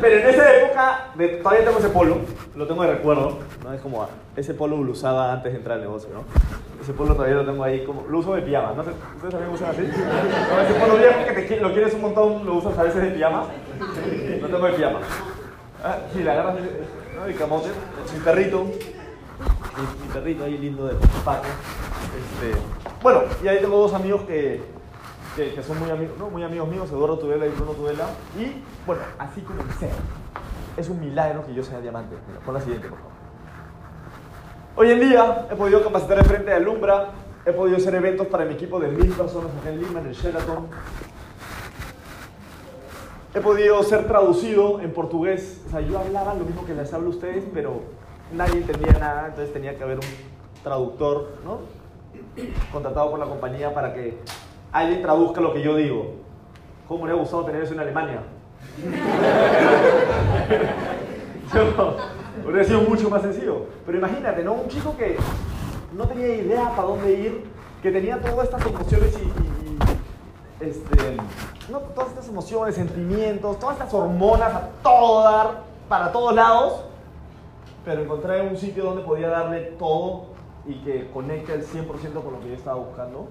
[0.00, 1.08] Pero en esa época,
[1.42, 2.18] todavía tengo ese polo,
[2.54, 3.72] lo tengo de recuerdo, ¿no?
[3.72, 6.22] Es como ese polo lo usaba antes de entrar al negocio, ¿no?
[6.80, 8.82] Ese polo todavía lo tengo ahí como, lo uso de pijama, ¿no?
[8.82, 9.82] ¿Ustedes también usan así?
[9.82, 13.46] No, ese polo te, lo quieres un montón, lo usas a veces de pijama.
[14.40, 15.00] Lo tengo de pijama.
[15.82, 16.56] Ah, sí, la agarras,
[17.16, 17.24] ¿no?
[17.24, 17.68] El camote,
[18.12, 21.44] mi perrito, mi, perrito ahí lindo de Paco.
[22.18, 22.58] Este,
[23.02, 24.60] bueno, y ahí tengo dos amigos que
[25.46, 26.30] que, son muy amigos, ¿no?
[26.30, 28.06] muy amigos míos, Eduardo Tudela y Bruno Tudela.
[28.36, 29.88] Y bueno, así comencé.
[30.76, 32.16] Es un milagro que yo sea diamante.
[32.26, 33.12] Mira, pon la siguiente, por favor.
[34.76, 37.10] Hoy en día he podido capacitar en frente de Alumbra,
[37.44, 40.14] he podido hacer eventos para mi equipo de mil personas acá en Lima, en el
[40.14, 40.66] Sheraton.
[43.34, 45.60] He podido ser traducido en portugués.
[45.66, 47.80] O sea, yo hablaba lo mismo que les hablo a ustedes, pero
[48.32, 50.06] nadie entendía nada, entonces tenía que haber un
[50.62, 51.58] traductor, ¿no?
[52.72, 54.18] Contratado por la compañía para que
[54.72, 56.14] alguien traduzca lo que yo digo.
[56.86, 58.22] ¿Cómo me hubiera gustado tener eso en Alemania?
[62.46, 63.66] Hubiera sido mucho más sencillo.
[63.84, 64.54] Pero imagínate, ¿no?
[64.54, 65.16] Un chico que
[65.94, 67.44] no tenía idea para dónde ir,
[67.82, 69.47] que tenía todas estas emociones y,
[70.60, 71.16] este,
[71.70, 76.82] no, todas estas emociones, sentimientos, todas estas hormonas a todo dar, para todos lados,
[77.84, 80.26] pero encontré un sitio donde podía darle todo
[80.66, 81.86] y que conecte al 100%
[82.22, 83.28] con lo que yo estaba buscando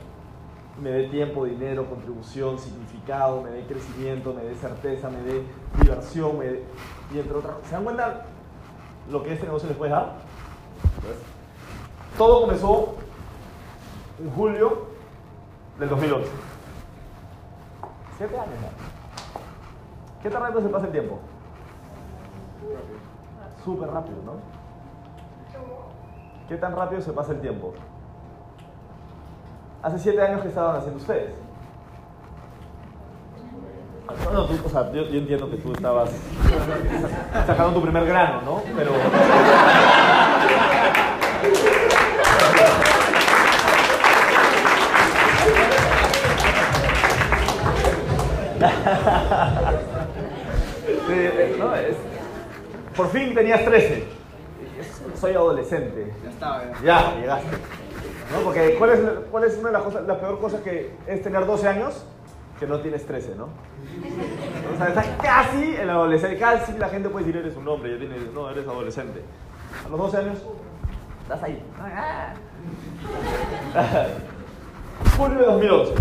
[0.81, 5.43] me dé tiempo, dinero, contribución, significado, me dé crecimiento, me dé certeza, me dé
[5.81, 6.45] diversión, me
[7.13, 7.69] y entre otras cosas.
[7.69, 8.25] ¿Se dan cuenta
[9.09, 10.13] lo que este negocio les puede dar?
[11.01, 11.15] Pues,
[12.17, 12.95] todo comenzó
[14.19, 14.87] en julio
[15.79, 16.29] del 2011.
[18.17, 18.55] Siete años.
[20.23, 21.19] ¿Qué tan rápido se pasa el tiempo?
[23.63, 24.33] Súper rápido, ¿no?
[26.49, 27.73] ¿Qué tan rápido se pasa el tiempo?
[29.83, 31.35] Hace siete años que estaban haciendo ustedes.
[34.33, 36.09] No, tú, o sea, yo entiendo que tú estabas
[37.45, 38.61] sacando tu primer grano, ¿no?
[38.75, 38.91] Pero.
[51.59, 51.95] No, es-
[52.95, 54.05] por fin tenías 13.
[55.19, 56.13] Soy adolescente.
[56.23, 56.73] Ya estaba, ya.
[56.83, 57.57] Ya, llegaste.
[58.31, 58.39] ¿No?
[58.43, 58.99] Porque ¿cuál es,
[59.31, 62.03] cuál es una de las cosas, la peor cosa que es tener 12 años?
[62.59, 63.45] Que no tienes 13, ¿no?
[64.73, 67.91] O sea, estás casi en la adolescencia, casi la gente puede decir eres un hombre,
[67.93, 69.21] ya tienes, no, eres adolescente.
[69.85, 70.39] A los 12 años,
[71.21, 71.63] estás ahí.
[75.17, 75.93] Julio de 2011.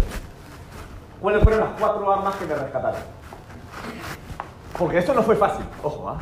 [1.27, 3.01] ¿Cuáles fueron las cuatro armas que me rescataron?
[4.79, 6.19] Porque esto no fue fácil, ojo, ¿ah?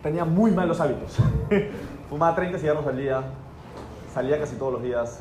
[0.00, 1.16] Tenía muy malos hábitos.
[2.08, 3.24] Fumaba 30 cigarros al día,
[4.14, 5.18] salía casi todos los días,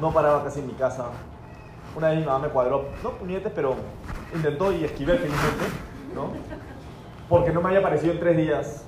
[0.00, 1.08] no paraba casi en mi casa.
[1.94, 3.74] Una vez mi mamá me cuadró, no puñetes, pero
[4.34, 5.64] intentó y esquivé felizmente,
[6.14, 6.30] ¿no?
[7.28, 8.84] Porque no me había aparecido en tres días,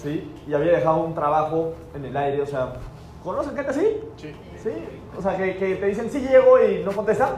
[0.00, 0.32] ¿sí?
[0.46, 2.74] Y había dejado un trabajo en el aire, o sea,
[3.24, 4.00] ¿conocen gente así?
[4.16, 4.32] Sí.
[4.62, 4.70] ¿Sí?
[5.16, 7.30] O sea, que, que te dicen, sí llego y no contestan.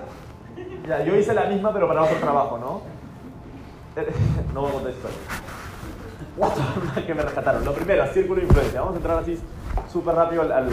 [0.86, 2.80] Ya, yo hice la misma, pero para otro trabajo, ¿no?
[4.54, 4.94] No armas
[7.06, 7.64] que me rescataron.
[7.64, 8.80] Lo primero, círculo de influencia.
[8.80, 9.38] Vamos a entrar así
[9.90, 10.68] súper rápido al, al-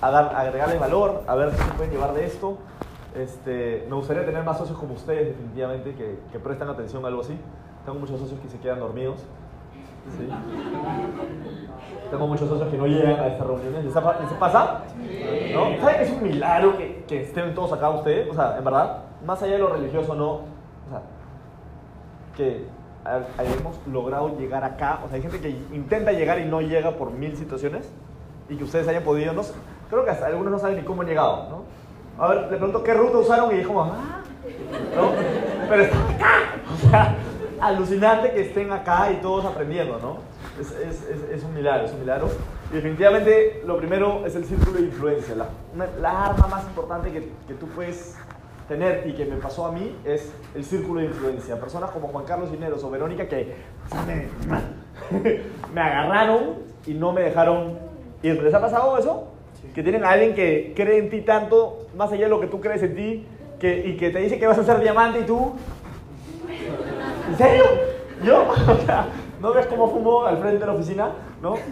[0.00, 2.58] a, dar, agregarle valor, a ver qué se pueden llevar de esto.
[3.14, 7.20] Este, me gustaría tener más socios como ustedes, definitivamente, que, que prestan atención a algo
[7.22, 7.36] así.
[7.84, 9.20] Tengo muchos socios que se quedan dormidos.
[10.16, 10.28] ¿Sí?
[12.10, 13.84] Tengo muchos socios que no llegan a estas reuniones.
[13.84, 13.94] ¿Les,
[14.38, 14.82] pasa?
[15.54, 15.80] ¿No?
[15.80, 18.28] ¿Saben que es un milagro que, que estén todos acá ustedes?
[18.28, 20.30] O sea, en verdad, más allá de lo religioso, no.
[20.32, 21.02] O sea,
[22.36, 22.66] que
[23.04, 25.00] ha- hayamos logrado llegar acá.
[25.04, 27.88] O sea, hay gente que intenta llegar y no llega por mil situaciones.
[28.48, 29.32] Y que ustedes hayan podido.
[29.32, 29.54] No, sé,
[29.88, 31.62] creo que hasta algunos no saben ni cómo han llegado, ¿no?
[32.24, 34.22] A ver, le pregunto qué ruta usaron y dijo, ah,
[34.96, 35.10] ¿no?
[35.68, 36.32] Pero están acá.
[36.74, 37.14] O sea,
[37.60, 40.18] alucinante que estén acá y todos aprendiendo, ¿no?
[40.60, 42.28] Es, es, es, es un milagro, es un milagro.
[42.70, 45.34] Y definitivamente lo primero es el círculo de influencia.
[45.34, 48.16] La, una- la arma más importante que, que tú puedes
[48.68, 51.58] tener y que me pasó a mí es el círculo de influencia.
[51.58, 53.54] Personas como Juan Carlos Dineros o Verónica que
[54.06, 54.28] me,
[55.74, 56.54] me agarraron
[56.86, 57.78] y no me dejaron
[58.22, 58.40] ir.
[58.42, 59.28] ¿Les ha pasado eso?
[59.74, 62.60] Que tienen a alguien que cree en ti tanto, más allá de lo que tú
[62.60, 63.26] crees en ti,
[63.58, 65.52] que, y que te dice que vas a ser diamante y tú...
[67.30, 67.64] ¿En serio?
[68.22, 68.44] ¿Yo?
[68.68, 69.06] O sea,
[69.40, 71.08] ¿no ves cómo fumo al frente de la oficina?
[71.40, 71.54] ¿No?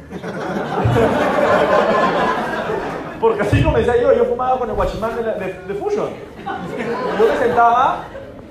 [3.21, 5.75] Porque así comencé yo, yo fumaba con el guachimán de, la- de, de.
[5.79, 8.05] Yo me sentaba,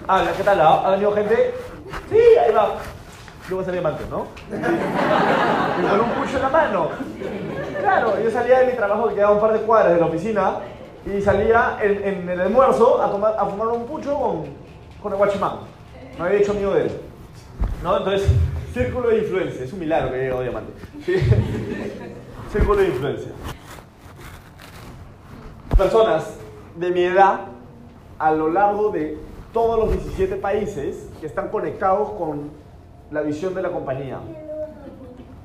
[0.07, 0.59] ah, ¿qué tal?
[0.61, 1.53] ¿Ha venido gente?
[2.09, 2.71] Sí, ahí va.
[3.49, 4.27] Yo voy a ser diamante, ¿no?
[4.51, 6.89] Y con un pucho en la mano.
[7.79, 10.55] Claro, yo salía de mi trabajo que quedaba un par de cuadras de la oficina
[11.05, 14.43] y salía en, en el almuerzo a, tomar, a fumar un pucho con,
[15.01, 15.59] con el guachimán.
[16.17, 16.91] Me había hecho amigo de él.
[17.83, 17.97] ¿No?
[17.97, 18.27] Entonces,
[18.73, 19.63] círculo de influencia.
[19.63, 20.73] Es un milagro que haya llegado diamante.
[22.51, 23.31] Círculo de influencia.
[25.77, 26.37] Personas
[26.75, 27.41] de mi edad
[28.17, 29.17] a lo largo de
[29.53, 32.49] todos los 17 países que están conectados con
[33.11, 34.19] la visión de la compañía.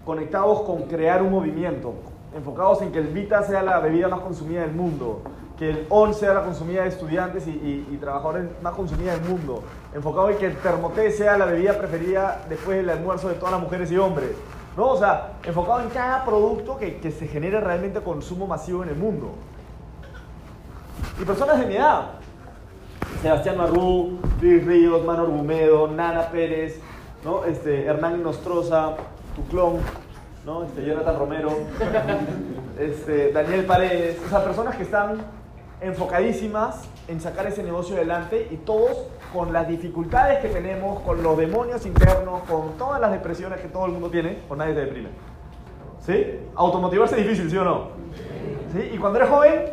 [0.07, 1.95] Conectados con crear un movimiento.
[2.35, 5.21] Enfocados en que el Vita sea la bebida más consumida del mundo.
[5.63, 9.63] Que el ON sea la consumida de estudiantes y, trabajadores más consumida del mundo.
[9.95, 13.61] Enfocado en que el termoté sea la bebida preferida después del almuerzo de todas las
[13.61, 14.31] mujeres y hombres.
[14.77, 14.89] ¿No?
[14.89, 18.97] O sea, enfocado en cada producto que, que se genere realmente consumo masivo en el
[18.97, 19.35] mundo.
[21.21, 22.07] Y personas de mi edad.
[23.23, 26.81] Sebastián Marrú, Luis Ríos, Manor Gumedo, Nana Pérez,
[27.25, 27.45] ¿no?
[27.45, 28.97] este, Hernán Nostroza,
[29.37, 29.77] tu clon,
[30.45, 30.65] ¿no?
[30.65, 31.51] este, Jonathan Romero,
[32.81, 35.42] este, Daniel Paredes, o sea, personas que están
[35.83, 41.37] enfocadísimas en sacar ese negocio adelante y todos con las dificultades que tenemos, con los
[41.37, 45.09] demonios internos, con todas las depresiones que todo el mundo tiene, o nadie se deprime.
[46.01, 46.41] ¿Sí?
[46.55, 47.89] Automotivarse es difícil, ¿sí o no?
[48.73, 48.91] ¿Sí?
[48.93, 49.65] Y cuando eres joven,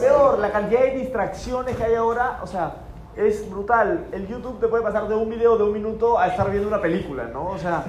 [0.00, 2.76] peor, la cantidad de distracciones que hay ahora, o sea,
[3.16, 4.06] es brutal.
[4.12, 6.80] El YouTube te puede pasar de un video de un minuto a estar viendo una
[6.80, 7.48] película, ¿no?
[7.48, 7.84] O sea,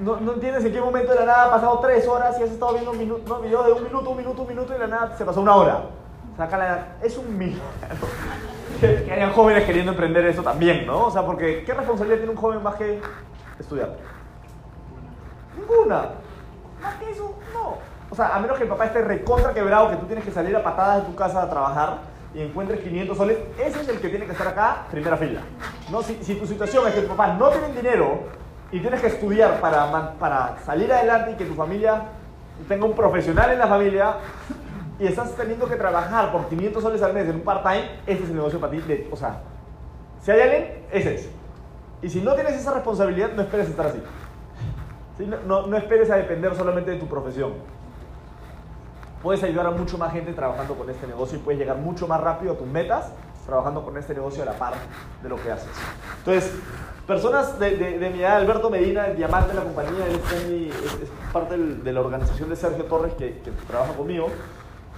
[0.00, 2.50] no, no entiendes en qué momento de la nada ha pasado tres horas y has
[2.50, 4.78] estado viendo un minuto, no, video de un minuto, un minuto, un minuto y de
[4.78, 5.82] la nada se pasó una hora.
[6.38, 8.06] La- es un milagro
[8.80, 11.06] que hayan jóvenes queriendo emprender eso también, ¿no?
[11.06, 13.00] O sea, porque ¿qué responsabilidad tiene un joven más que
[13.58, 13.96] estudiar?
[15.58, 16.10] Ninguna.
[16.80, 17.78] Más que eso, no.
[18.10, 20.54] O sea, a menos que el papá esté recontra quebrado, que tú tienes que salir
[20.56, 21.98] a patadas de tu casa a trabajar,
[22.34, 25.40] y encuentres 500 soles, ese es el que tiene que estar acá, primera fila.
[25.90, 26.02] ¿No?
[26.02, 28.20] Si, si tu situación es que tus papás no tienen dinero
[28.70, 32.02] y tienes que estudiar para, para salir adelante y que tu familia
[32.68, 34.14] tenga un profesional en la familia
[34.98, 38.30] y estás teniendo que trabajar por 500 soles al mes en un part-time, ese es
[38.30, 39.08] el negocio para ti.
[39.10, 39.40] o sea,
[40.22, 41.28] si hay alguien, ese es.
[42.02, 44.02] Y si no tienes esa responsabilidad, no esperes estar así.
[45.46, 47.52] No, no esperes a depender solamente de tu profesión
[49.22, 52.20] puedes ayudar a mucho más gente trabajando con este negocio y puedes llegar mucho más
[52.20, 53.12] rápido a tus metas
[53.46, 54.74] trabajando con este negocio a la par
[55.22, 55.70] de lo que haces.
[56.18, 56.52] Entonces,
[57.06, 61.56] personas de, de, mi edad, Alberto Medina, el diamante de la compañía, él es, parte
[61.56, 64.28] de la organización de Sergio Torres que, que, trabaja conmigo,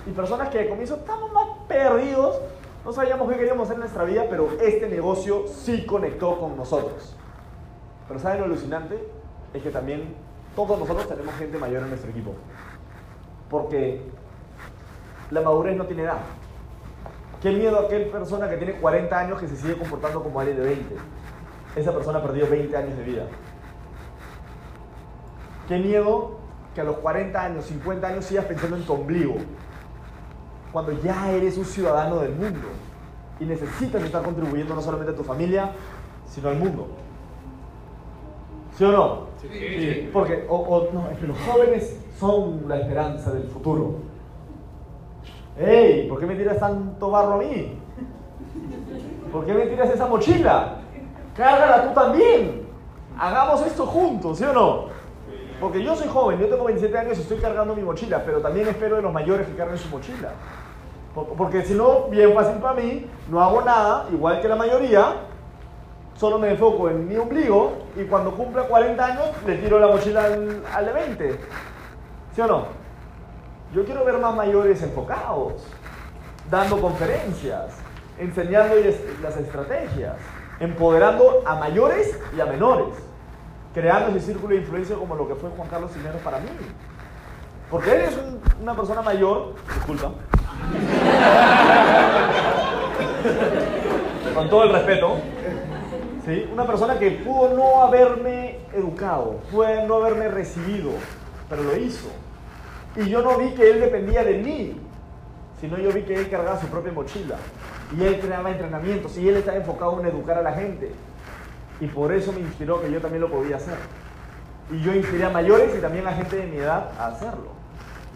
[0.06, 2.40] y personas que de comienzo estamos más perdidos,
[2.84, 7.14] no sabíamos qué queríamos hacer en nuestra vida, pero este negocio sí conectó con nosotros.
[8.08, 8.98] Pero ¿saben lo alucinante?
[9.52, 10.14] Es que también
[10.56, 12.34] todos nosotros tenemos gente mayor en nuestro equipo.
[13.48, 14.02] Porque
[15.30, 16.18] la madurez no tiene edad.
[17.42, 20.58] Qué miedo a aquella persona que tiene 40 años que se sigue comportando como alguien
[20.58, 20.94] de 20.
[21.76, 23.26] Esa persona ha perdido 20 años de vida.
[25.68, 26.38] Qué miedo
[26.74, 29.36] que a los 40 años, 50 años sigas pensando en tu ombligo.
[30.72, 32.68] Cuando ya eres un ciudadano del mundo
[33.40, 35.72] y necesitas estar contribuyendo no solamente a tu familia,
[36.26, 36.88] sino al mundo.
[38.76, 39.26] ¿Sí o no?
[39.40, 40.08] Sí.
[40.12, 43.96] Porque, o, no, es que los jóvenes son la esperanza del futuro.
[45.58, 46.08] ¡Ey!
[46.08, 47.78] ¿Por qué me tiras tanto barro a mí?
[49.32, 50.76] ¿Por qué me tiras esa mochila?
[51.36, 52.62] Cárgala tú también.
[53.18, 54.84] Hagamos esto juntos, ¿sí o no?
[55.60, 58.66] Porque yo soy joven, yo tengo 27 años y estoy cargando mi mochila, pero también
[58.68, 60.32] espero de los mayores que carguen su mochila.
[61.14, 65.16] Porque si no, bien fácil para mí, no hago nada, igual que la mayoría,
[66.14, 70.24] solo me enfoco en mi ombligo y cuando cumpla 40 años le tiro la mochila
[70.24, 71.40] al, al de 20.
[72.34, 72.64] ¿Sí o no?
[73.74, 75.64] Yo quiero ver más mayores enfocados,
[76.48, 77.74] dando conferencias,
[78.18, 80.16] enseñándoles las estrategias,
[80.60, 82.94] empoderando a mayores y a menores,
[83.74, 86.48] creando ese círculo de influencia como lo que fue Juan Carlos Cisneros para mí.
[87.70, 88.18] Porque él es
[88.60, 90.10] una persona mayor, disculpa,
[94.34, 95.16] con todo el respeto,
[96.24, 96.48] ¿sí?
[96.52, 100.90] una persona que pudo no haberme educado, pudo no haberme recibido,
[101.48, 102.08] pero lo hizo.
[102.96, 104.76] Y yo no vi que él dependía de mí,
[105.60, 107.36] sino yo vi que él cargaba su propia mochila.
[107.96, 110.92] Y él creaba entrenamientos y él estaba enfocado en educar a la gente.
[111.80, 113.76] Y por eso me inspiró que yo también lo podía hacer.
[114.70, 117.59] Y yo inspiré a mayores y también a gente de mi edad a hacerlo.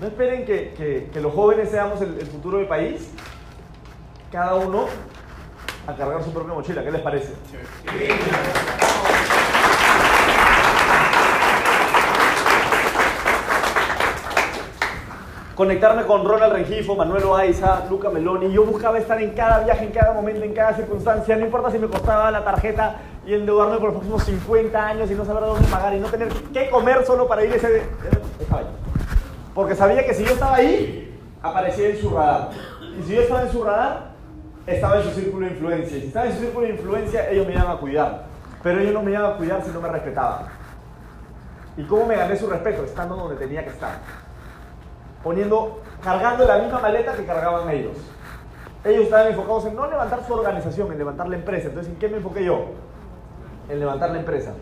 [0.01, 3.11] No esperen que, los jóvenes seamos el, futuro del país.
[4.33, 4.87] Cada uno
[5.87, 6.83] a cargar su propia mochila.
[6.83, 7.33] ¿Qué les parece?
[15.55, 18.53] conectarme con Ronald Rengifo, Manuel Oaiza, Luca Meloni.
[18.53, 21.37] Yo buscaba estar en cada viaje, en cada momento, en cada circunstancia.
[21.37, 25.15] No importa si me costaba la tarjeta y endeudarme por los próximos 50 años y
[25.15, 27.83] no saber dónde pagar y no tener que comer solo para ir a ese...
[28.41, 28.63] Estaba
[29.55, 32.51] Porque sabía que si yo estaba ahí, aparecía en su radar.
[32.99, 34.15] Y si yo estaba en su radar,
[34.67, 35.97] estaba en su círculo de influencia.
[35.97, 38.25] Y si estaba en su círculo de influencia, ellos me iban a cuidar.
[38.63, 40.47] Pero ellos no me iban a cuidar si no me respetaban.
[41.77, 42.85] ¿Y cómo me gané su respeto?
[42.85, 43.99] Estando donde tenía que estar
[45.23, 47.97] poniendo, cargando la misma maleta que cargaban ellos.
[48.85, 51.69] Ellos estaban enfocados en no levantar su organización, en levantar la empresa.
[51.69, 52.67] Entonces, ¿en qué me enfoqué yo?
[53.69, 54.53] En levantar la empresa.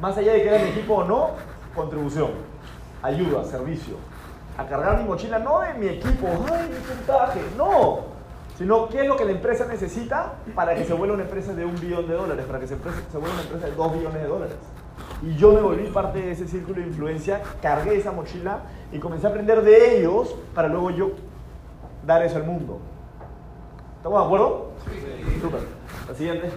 [0.00, 1.30] Más allá de que era mi equipo o no,
[1.74, 2.30] contribución,
[3.04, 3.96] ayuda, servicio.
[4.56, 8.14] A cargar mi mochila no de mi equipo, ay, mi puntaje, no.
[8.56, 11.64] Sino qué es lo que la empresa necesita para que se vuelva una empresa de
[11.64, 14.28] un billón de dólares, para que se, se vuelva una empresa de dos billones de
[14.28, 14.56] dólares.
[15.22, 18.60] Y yo me volví parte de ese círculo de influencia, cargué esa mochila
[18.92, 21.10] y comencé a aprender de ellos para luego yo
[22.06, 22.78] dar eso al mundo.
[23.96, 24.70] ¿Estamos de acuerdo?
[24.84, 25.40] Sí.
[25.40, 25.60] Súper.
[26.08, 26.50] La siguiente.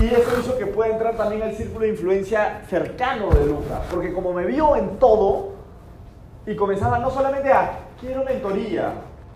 [0.00, 4.12] Y eso hizo que pueda entrar también al círculo de influencia cercano de Luca, porque
[4.12, 5.54] como me vio en todo
[6.46, 8.92] y comenzaba no solamente a quiero mentoría,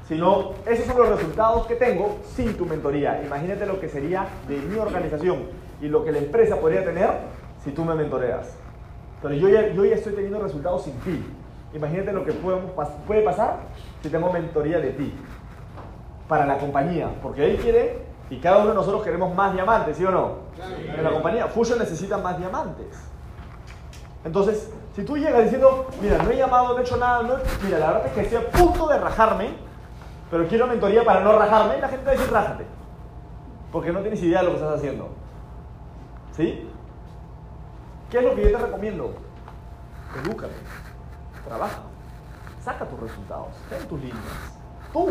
[0.08, 3.22] sino esos son los resultados que tengo sin tu mentoría.
[3.24, 5.44] Imagínate lo que sería de mi organización
[5.80, 7.10] y lo que la empresa podría tener
[7.62, 8.54] si tú me mentoreas.
[9.22, 11.24] Pero yo ya, yo ya estoy teniendo resultados sin ti.
[11.74, 13.58] Imagínate lo que puede pasar
[14.02, 15.12] si tengo mentoría de ti.
[16.26, 17.10] Para la compañía.
[17.22, 17.98] Porque él quiere,
[18.30, 20.48] y cada uno de nosotros queremos más diamantes, ¿sí o no?
[20.96, 22.86] En la compañía, Fusion necesita más diamantes.
[24.24, 27.78] Entonces, si tú llegas diciendo, mira, no he llamado, no he hecho nada, no mira,
[27.78, 29.50] la verdad es que estoy a punto de rajarme,
[30.30, 32.66] pero quiero mentoría para no rajarme, la gente va a decir, rájate.
[33.72, 35.08] Porque no tienes idea de lo que estás haciendo.
[36.32, 36.68] ¿Sí?
[38.10, 39.14] ¿Qué es lo que yo te recomiendo?
[40.22, 40.54] Edúcate,
[41.46, 41.80] trabaja,
[42.62, 44.24] saca tus resultados, ten tus líneas.
[44.92, 45.10] Tú.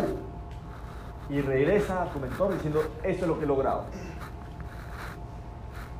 [1.30, 3.84] Y regresa a tu mentor diciendo, esto es lo que he logrado.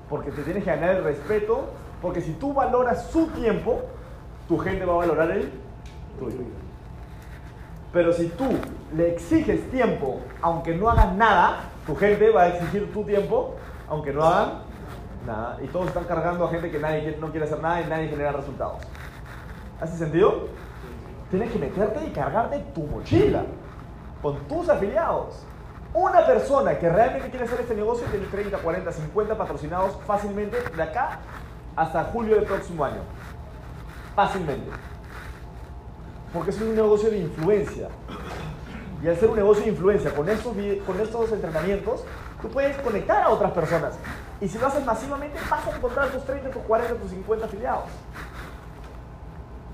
[0.08, 1.66] Porque te tienes que ganar el respeto,
[2.00, 3.82] porque si tú valoras su tiempo,
[4.46, 5.50] tu gente va a valorar el
[6.18, 6.38] tuyo.
[7.92, 8.46] Pero si tú
[8.94, 13.56] le exiges tiempo, aunque no hagas nada, tu gente va a exigir tu tiempo,
[13.88, 14.62] aunque no hagan
[15.26, 15.58] nada.
[15.62, 18.32] Y todos están cargando a gente que nadie no quiere hacer nada y nadie genera
[18.32, 18.78] resultados.
[19.80, 20.48] ¿Hace sentido?
[21.30, 23.44] Tienes que meterte y cargarte tu mochila
[24.22, 25.44] con tus afiliados.
[25.94, 30.82] Una persona que realmente quiere hacer este negocio tiene 30, 40, 50 patrocinados fácilmente de
[30.82, 31.20] acá
[31.76, 33.00] hasta julio del próximo año.
[34.14, 34.70] Fácilmente.
[36.32, 37.88] Porque es un negocio de influencia.
[39.02, 40.54] Y al ser un negocio de influencia, con estos,
[40.84, 42.04] con estos entrenamientos,
[42.42, 43.96] tú puedes conectar a otras personas.
[44.40, 47.84] Y si lo haces masivamente, vas a encontrar tus 30, tus 40, tus 50 afiliados.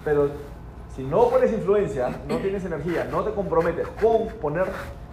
[0.05, 0.31] Pero
[0.95, 4.67] si no pones influencia, no tienes energía, no te comprometes con poner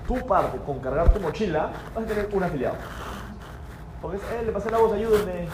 [0.07, 2.75] tu parte, con cargar tu mochila, vas a tener un afiliado.
[4.01, 5.47] Porque es, eh, le pasé la voz, ayúdenme.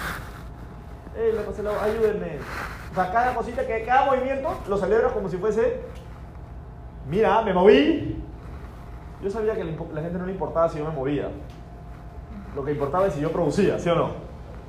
[1.15, 2.39] Eh, le pasé la voz, ayúdenme.
[2.91, 5.81] O sea, cada cosita, que cada movimiento lo celebras como si fuese,
[7.09, 8.21] mira, me moví.
[9.23, 11.29] Yo sabía que la gente no le importaba si yo me movía.
[12.55, 14.11] Lo que importaba es si yo producía, ¿sí o no?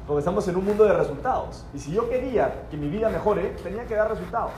[0.07, 1.67] Porque estamos en un mundo de resultados.
[1.75, 4.53] Y si yo quería que mi vida mejore, tenía que dar resultados.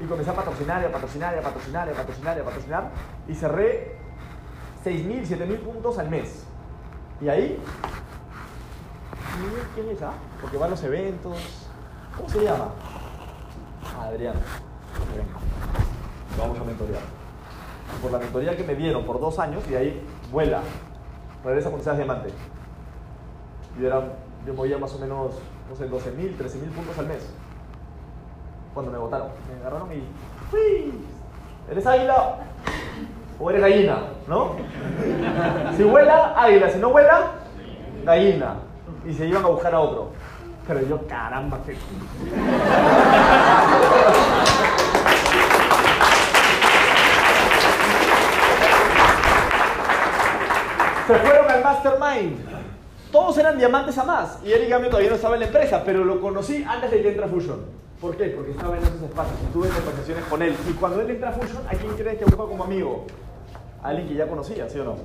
[0.00, 2.90] Y comencé a patrocinar, a patrocinar, a patrocinar, a patrocinar, a patrocinar.
[3.26, 3.96] Y cerré
[4.84, 6.44] 6.000, 7.000 puntos al mes.
[7.20, 7.58] Y ahí,
[9.74, 10.02] ¿quién es?
[10.02, 10.12] Ah?
[10.40, 11.36] Porque va los eventos.
[12.16, 12.68] ¿Cómo se llama?
[14.00, 14.34] Adrián.
[16.38, 17.02] Vamos a mentorear.
[18.00, 20.62] Por la mentoría que me dieron por dos años, y ahí vuela.
[21.44, 22.30] Regresa con seas diamante.
[23.80, 24.02] Y era,
[24.46, 25.34] yo movía más o menos,
[25.68, 27.28] no sé, 12.000, 13.000 puntos al mes.
[28.74, 29.28] Cuando me votaron.
[29.48, 30.02] Me agarraron y.
[30.54, 30.92] ¡Uy!
[31.70, 32.36] ¿Eres águila?
[33.40, 33.98] ¿O eres gallina?
[34.26, 34.56] ¿No?
[35.76, 36.70] Si vuela, águila.
[36.70, 37.32] Si no vuela,
[38.04, 38.54] gallina.
[39.06, 40.10] Y se iban a buscar a otro.
[40.66, 41.76] Pero yo, caramba, qué.
[51.08, 52.36] Se fueron al Mastermind.
[53.10, 54.40] Todos eran diamantes a más.
[54.44, 57.08] Y Eric Gamio todavía no estaba en la empresa, pero lo conocí antes de que
[57.08, 57.64] entra Fusion.
[58.00, 58.26] ¿Por qué?
[58.26, 60.54] Porque estaba en esos espacios y tuve conversaciones con él.
[60.68, 63.04] Y cuando él entra a Fusion, ¿a quién crees que busca como amigo?
[63.82, 64.96] A alguien que ya conocía, ¿sí o no?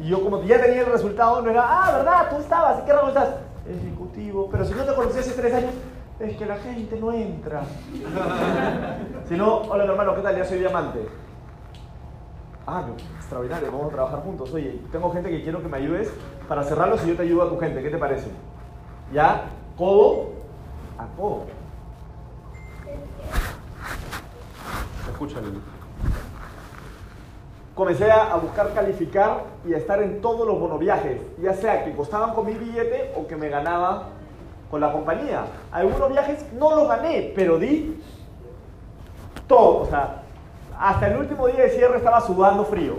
[0.00, 2.30] Y yo como ya tenía el resultado, no era, ah, ¿verdad?
[2.30, 3.34] Tú estabas, ¿qué ramo estás?
[3.68, 4.48] Ejecutivo.
[4.50, 5.72] Pero si no te conocí hace tres años,
[6.20, 7.64] es que la gente no entra.
[9.28, 10.36] si no, hola hermano, ¿qué tal?
[10.36, 11.06] Ya soy diamante.
[12.66, 14.50] Ah, extraordinario, vamos a trabajar juntos.
[14.54, 16.10] Oye, tengo gente que quiero que me ayudes
[16.48, 17.82] para cerrarlos y yo te ayudo a tu gente.
[17.82, 18.30] ¿Qué te parece?
[19.12, 19.44] Ya,
[19.76, 20.30] codo
[20.96, 21.61] a codo.
[25.10, 25.36] Escucha,
[27.74, 32.34] Comencé a buscar calificar y a estar en todos los bonoviajes, ya sea que costaban
[32.34, 34.08] con mi billete o que me ganaba
[34.70, 35.44] con la compañía.
[35.70, 38.02] Algunos viajes no los gané, pero di
[39.46, 39.82] todo.
[39.82, 40.22] O sea,
[40.78, 42.94] hasta el último día de cierre estaba sudando frío,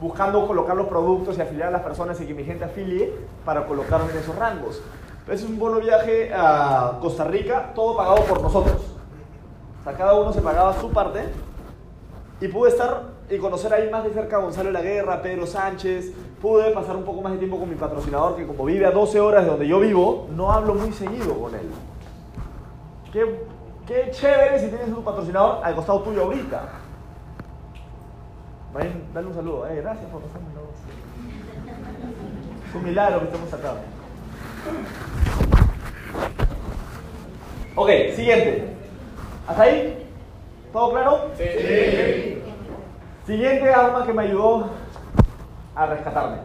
[0.00, 3.12] buscando colocar los productos y afiliar a las personas y que mi gente afilie
[3.44, 4.80] para colocarme en esos rangos.
[5.28, 8.87] Es un bono viaje a Costa Rica, todo pagado por nosotros.
[9.96, 11.24] Cada uno se pagaba su parte
[12.40, 16.12] y pude estar y conocer ahí más de cerca a Gonzalo la Guerra, Pedro Sánchez.
[16.40, 19.20] Pude pasar un poco más de tiempo con mi patrocinador, que como vive a 12
[19.20, 21.68] horas de donde yo vivo, no hablo muy seguido con él.
[23.12, 23.44] Qué,
[23.86, 26.68] qué chévere si tienes un patrocinador al costado tuyo ahorita.
[28.72, 29.66] Vayan, dale un saludo.
[29.66, 30.60] Eh, gracias por pasarme la
[32.68, 33.74] Es un milagro que estemos acá.
[37.74, 38.77] Ok, siguiente.
[39.48, 40.06] ¿Hasta ahí?
[40.74, 41.30] ¿Todo claro?
[41.38, 42.42] Sí.
[43.26, 44.68] Siguiente arma que me ayudó
[45.74, 46.36] a rescatarme.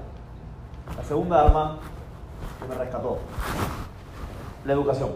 [0.95, 1.80] La segunda arma
[2.62, 3.18] que me rescató.
[4.64, 5.10] La educación.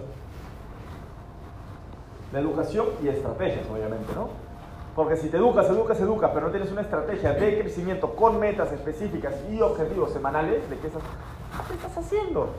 [2.34, 4.30] La educación y estrategias, obviamente, ¿no?
[4.94, 8.70] Porque si te educas, educas, educas, pero no tienes una estrategia de crecimiento con metas
[8.74, 11.04] específicas y objetivos semanales, ¿de qué estás,
[11.70, 12.50] qué estás haciendo?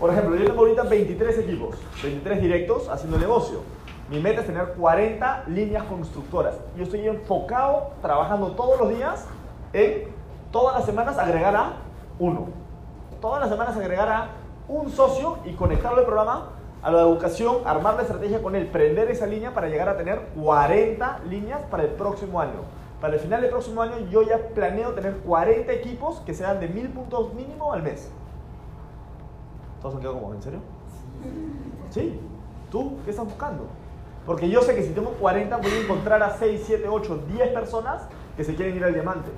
[0.00, 3.60] Por ejemplo, yo tengo ahorita 23 equipos, 23 directos haciendo negocio.
[4.08, 6.54] Mi meta es tener 40 líneas constructoras.
[6.74, 9.26] Yo estoy enfocado, trabajando todos los días
[9.74, 10.04] en
[10.50, 11.72] todas las semanas agregar a
[12.18, 12.48] uno.
[13.20, 14.28] Todas las semanas agregar a
[14.68, 16.48] un socio y conectarlo al programa,
[16.82, 20.18] a la educación, armar la estrategia con él, prender esa línea para llegar a tener
[20.42, 22.62] 40 líneas para el próximo año.
[23.02, 26.68] Para el final del próximo año yo ya planeo tener 40 equipos que sean de
[26.68, 28.10] 1000 puntos mínimo al mes.
[29.80, 30.60] ¿Todos han quedado como, en serio?
[31.90, 32.20] ¿Sí?
[32.70, 33.66] ¿Tú qué estás buscando?
[34.26, 37.48] Porque yo sé que si tengo 40 voy a encontrar a 6, 7, 8, 10
[37.48, 38.02] personas
[38.36, 39.30] que se quieren ir al diamante.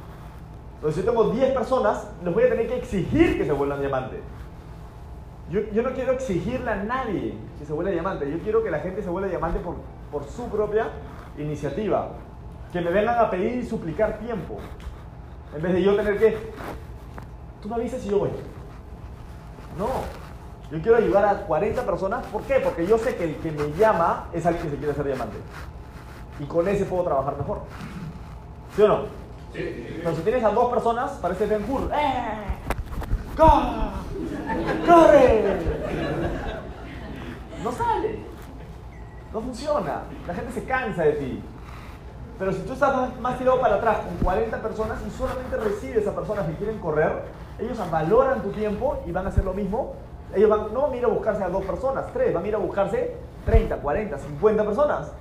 [0.77, 4.21] Entonces, si tengo 10 personas, les voy a tener que exigir que se vuelvan diamante.
[5.51, 8.31] Yo, yo no quiero exigirle a nadie que se vuelva diamante.
[8.31, 9.77] Yo quiero que la gente se vuelva diamante por,
[10.11, 10.89] por su propia
[11.39, 12.11] iniciativa.
[12.73, 14.59] Que me vengan a pedir y suplicar tiempo.
[15.55, 16.37] En vez de yo tener que,
[17.61, 18.31] tú me avisas y yo voy.
[19.79, 19.87] No,
[20.73, 22.25] yo quiero ayudar a 40 personas.
[22.29, 22.55] ¿Por qué?
[22.55, 25.37] Porque yo sé que el que me llama es alguien que se quiere hacer diamante.
[26.41, 27.61] Y con ese puedo trabajar mejor.
[28.75, 29.03] ¿Sí o no?
[29.53, 30.01] Sí.
[30.03, 31.91] Pero si tienes a dos personas, parece Ben Hur.
[31.93, 32.39] ¡Eh!
[33.37, 34.87] ¡Corre!
[34.87, 35.59] ¡Corre!
[37.63, 38.19] No sale.
[39.31, 40.05] No funciona.
[40.27, 41.43] La gente se cansa de ti.
[42.39, 46.07] Pero si tú estás más, más tirado para atrás con 40 personas y solamente recibes
[46.07, 47.25] a personas que quieren correr,
[47.59, 49.97] ellos valoran tu tiempo y van a hacer lo mismo.
[50.35, 52.55] Ellos van, no van a ir a buscarse a dos personas, tres, van a ir
[52.55, 55.13] a buscarse 30, 40, 50 personas.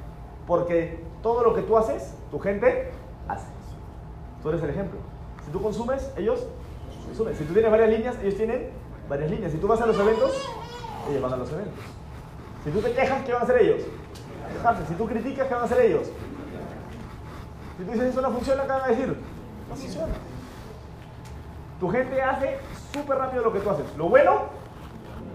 [0.47, 2.91] Porque todo lo que tú haces, tu gente
[3.27, 3.47] hace.
[4.41, 4.99] Tú eres el ejemplo.
[5.45, 6.45] Si tú consumes, ellos
[7.05, 7.35] consumen.
[7.35, 8.69] Si tú tienes varias líneas, ellos tienen
[9.09, 9.51] varias líneas.
[9.51, 10.49] Si tú vas a los eventos,
[11.09, 11.83] ellos van a los eventos.
[12.63, 13.81] Si tú te quejas, ¿qué van a hacer ellos?
[14.87, 16.11] Si tú criticas, ¿qué van a hacer ellos?
[17.77, 19.07] Si tú dices eso no funciona, ¿qué van a decir?
[19.69, 20.13] No funciona.
[21.79, 22.57] Tu gente hace
[22.93, 23.85] súper rápido lo que tú haces.
[23.97, 24.60] Lo bueno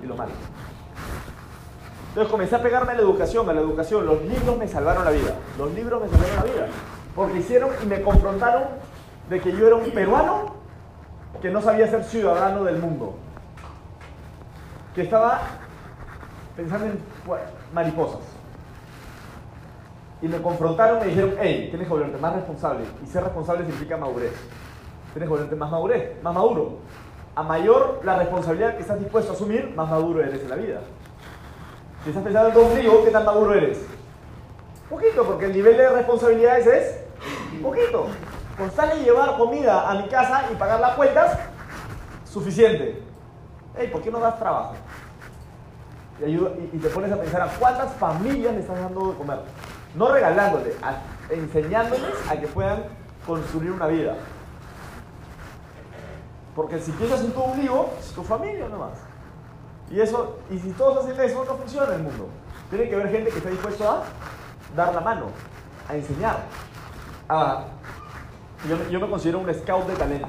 [0.07, 0.33] y lo malo.
[2.09, 4.07] Entonces comencé a pegarme a la educación, a la educación.
[4.07, 5.35] Los libros me salvaron la vida.
[5.59, 6.69] Los libros me salvaron la vida.
[7.15, 8.65] Porque hicieron y me confrontaron
[9.29, 10.55] de que yo era un peruano
[11.43, 13.17] que no sabía ser ciudadano del mundo.
[14.95, 15.43] Que estaba
[16.57, 16.99] pensando en
[17.75, 18.21] mariposas.
[20.23, 22.85] Y me confrontaron, me dijeron, hey, tienes que volverte más responsable.
[23.05, 24.33] Y ser responsable significa madurez.
[25.13, 26.79] Tienes que volverte más madurez, más maduro.
[27.37, 30.81] A mayor la responsabilidad que estás dispuesto a asumir, más maduro eres en la vida.
[32.03, 33.79] Si estás pensando en tu ombligo, ¿qué tan maduro eres?
[34.89, 38.07] Poquito, porque el nivel de responsabilidades es poquito.
[38.57, 41.39] Con sale llevar comida a mi casa y pagar las cuentas,
[42.25, 43.03] suficiente.
[43.77, 44.73] Hey, ¿por qué no das trabajo?
[46.27, 49.41] Y, y, y te pones a pensar a cuántas familias le estás dando de comer.
[49.95, 50.95] No regalándole, a,
[51.31, 52.85] enseñándoles a que puedan
[53.27, 54.15] construir una vida.
[56.57, 58.95] Porque si piensas en tu ombligo, es tu familia nomás.
[59.91, 62.29] Y eso, y si todos hacen eso, no funciona el mundo.
[62.71, 64.03] Tiene que haber gente que esté dispuesto a
[64.75, 65.27] dar la mano,
[65.87, 66.39] a enseñar.
[68.69, 70.29] Yo, yo me considero un scout de talento.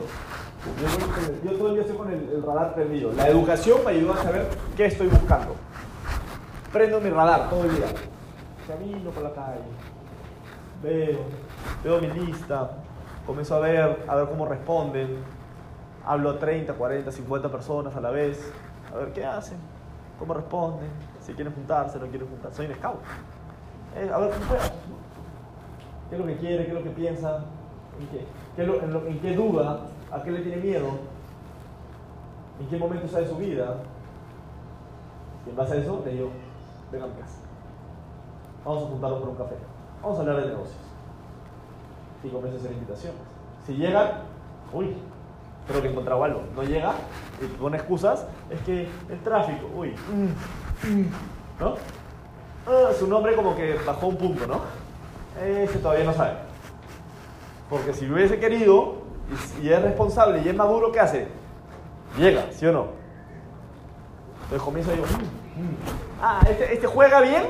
[1.46, 3.14] Yo todo el día estoy con el, el radar prendido.
[3.14, 5.56] La educación me ayuda a saber qué estoy buscando.
[6.74, 7.86] Prendo mi radar todo el día.
[8.68, 9.62] Camino por la calle.
[10.84, 11.20] Veo,
[11.84, 12.72] veo mi lista.
[13.26, 15.37] Comienzo a ver, a ver cómo responden.
[16.08, 18.50] Hablo a 30, 40, 50 personas a la vez.
[18.94, 19.58] A ver qué hacen,
[20.18, 20.90] cómo responden,
[21.20, 22.56] si quieren juntarse, no quieren juntarse.
[22.56, 23.00] Soy un scout.
[23.94, 24.72] Eh, a ver cómo juegan.
[26.10, 26.64] ¿Qué es lo que quiere?
[26.64, 27.44] ¿Qué es lo que piensa?
[28.00, 29.82] ¿En qué, en, qué duda?
[30.10, 30.88] ¿A qué le tiene miedo?
[32.62, 33.76] ¿En qué momento está su vida?
[35.46, 36.32] Y en base a eso le digo,
[36.90, 37.38] vengan pues.
[38.64, 39.56] Vamos a juntarnos por un café.
[40.02, 40.78] Vamos a hablar de negocios.
[42.24, 43.22] Y comienzo a hacer invitaciones.
[43.66, 44.10] Si llegan,
[44.72, 44.96] uy,
[45.68, 46.44] creo que he encontrado algo.
[46.56, 46.94] No llega
[47.42, 51.12] y pone excusas, es que el tráfico, uy, mm, mm,
[51.60, 51.76] ¿no?
[52.68, 54.62] Ah, su nombre como que bajó un punto, ¿no?
[55.44, 56.34] Ese todavía no sabe.
[57.70, 58.96] Porque si hubiese querido
[59.62, 61.28] y, es responsable y es maduro, ¿qué hace?
[62.18, 62.88] Llega, ¿sí o no?
[64.44, 67.44] Entonces comienzo y digo, mm, ah, este, este juega bien,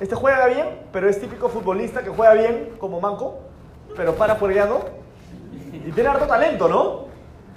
[0.00, 3.40] este juega bien, pero es típico futbolista que juega bien como manco,
[3.96, 4.84] pero para fuereando
[5.72, 7.07] y tiene harto talento, ¿no?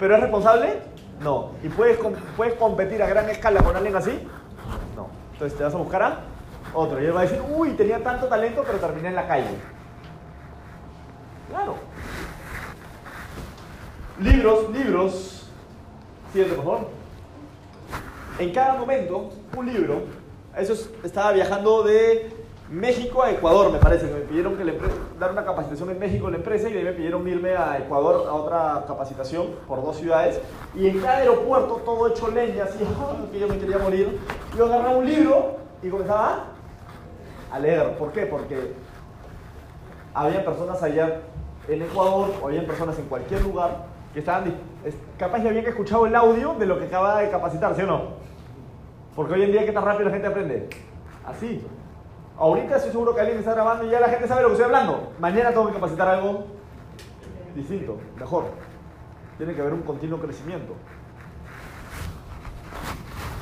[0.02, 0.80] Pero es responsable,
[1.20, 1.52] no.
[1.62, 1.96] ¿Y puedes,
[2.36, 4.18] puedes competir a gran escala con alguien así?
[4.96, 5.06] No.
[5.34, 6.18] Entonces te vas a buscar a
[6.74, 7.00] otro.
[7.00, 9.46] Y él va a decir, uy, tenía tanto talento, pero terminé en la calle.
[11.50, 11.76] Claro.
[14.18, 15.48] Libros, libros.
[16.32, 16.88] Siguiente, por favor.
[18.40, 20.02] En cada momento, un libro.
[20.56, 22.41] Eso es- estaba viajando de
[22.72, 24.08] México a Ecuador, me parece.
[24.08, 24.78] que Me pidieron que le
[25.20, 28.26] dar una capacitación en México en la empresa y de me pidieron irme a Ecuador
[28.26, 30.40] a otra capacitación por dos ciudades.
[30.74, 32.78] Y en cada aeropuerto, todo hecho leña, así,
[33.32, 34.18] que yo me quería morir.
[34.56, 36.44] Yo agarraba un libro y comenzaba
[37.50, 37.98] a leer.
[37.98, 38.24] ¿Por qué?
[38.24, 38.72] Porque
[40.14, 41.20] había personas allá
[41.68, 44.44] en Ecuador o había personas en cualquier lugar que estaban
[45.18, 48.02] capaz ya habían escuchado el audio de lo que acaba de capacitar, ¿sí o no?
[49.14, 50.68] Porque hoy en día, ¿qué tan rápido la gente aprende?
[51.26, 51.62] Así.
[52.42, 54.64] Ahorita estoy seguro que alguien está grabando y ya la gente sabe lo que estoy
[54.64, 55.12] hablando.
[55.20, 56.44] Mañana tengo que capacitar algo
[57.54, 58.46] distinto, mejor.
[59.36, 60.74] Tiene que haber un continuo crecimiento.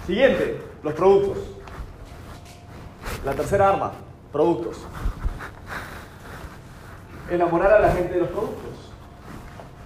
[0.06, 1.38] Siguiente, los productos.
[3.24, 3.92] La tercera arma,
[4.30, 4.86] productos.
[7.30, 8.92] Enamorar a la gente de los productos.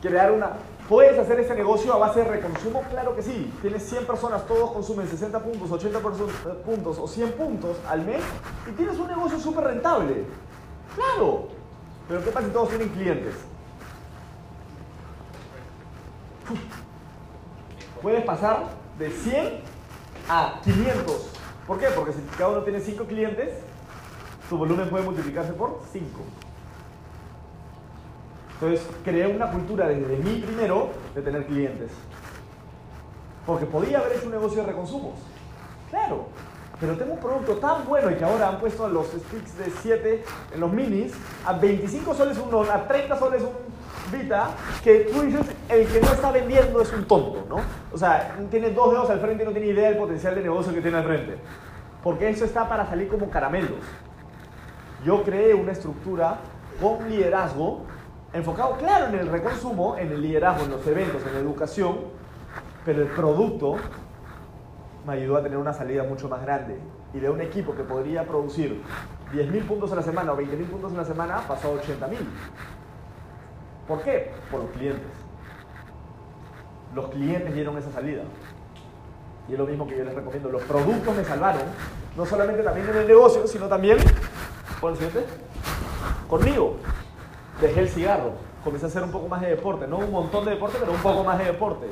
[0.02, 0.54] crear una...
[0.88, 2.82] ¿Puedes hacer ese negocio a base de reconsumo?
[2.90, 3.50] Claro que sí.
[3.62, 5.98] Tienes 100 personas, todos consumen 60 puntos, 80
[6.64, 8.22] puntos o 100 puntos al mes
[8.68, 10.24] y tienes un negocio súper rentable.
[10.94, 11.48] Claro.
[12.06, 13.34] Pero ¿qué pasa si todos tienen clientes?
[18.02, 18.64] Puedes pasar
[18.98, 19.60] de 100
[20.28, 21.30] a 500.
[21.66, 21.86] ¿Por qué?
[21.96, 23.48] Porque si cada uno tiene 5 clientes,
[24.50, 26.06] tu volumen puede multiplicarse por 5.
[28.64, 31.90] Entonces, creé una cultura desde mí primero de tener clientes.
[33.44, 35.18] Porque podía haber hecho un negocio de reconsumos.
[35.90, 36.28] Claro.
[36.80, 40.24] Pero tengo un producto tan bueno y que ahora han puesto los sticks de 7
[40.54, 41.12] en los minis
[41.44, 43.74] a 25 soles uno, a 30 soles un
[44.12, 44.48] Vita,
[44.82, 47.56] que tú dices, el que no está vendiendo es un tonto, ¿no?
[47.90, 50.74] O sea, tiene dos dedos al frente y no tiene idea del potencial de negocio
[50.74, 51.36] que tiene al frente.
[52.02, 53.80] Porque eso está para salir como caramelos.
[55.04, 56.36] Yo creé una estructura
[56.80, 57.86] con liderazgo
[58.34, 61.98] enfocado, claro, en el reconsumo, en el liderazgo, en los eventos, en la educación,
[62.84, 63.76] pero el producto
[65.06, 66.78] me ayudó a tener una salida mucho más grande.
[67.14, 68.82] Y de un equipo que podría producir
[69.32, 72.18] 10.000 puntos a la semana o 20.000 puntos a la semana, pasó a 80.000.
[73.86, 74.32] ¿Por qué?
[74.50, 75.06] Por los clientes.
[76.92, 78.22] Los clientes dieron esa salida.
[79.48, 80.50] Y es lo mismo que yo les recomiendo.
[80.50, 81.62] Los productos me salvaron,
[82.16, 83.98] no solamente también en el negocio, sino también,
[84.80, 85.24] ¿cuál siguiente?
[86.28, 86.78] Conmigo
[87.60, 88.32] dejé el cigarro,
[88.62, 91.00] comencé a hacer un poco más de deporte, no un montón de deporte, pero un
[91.00, 91.86] poco más de deporte.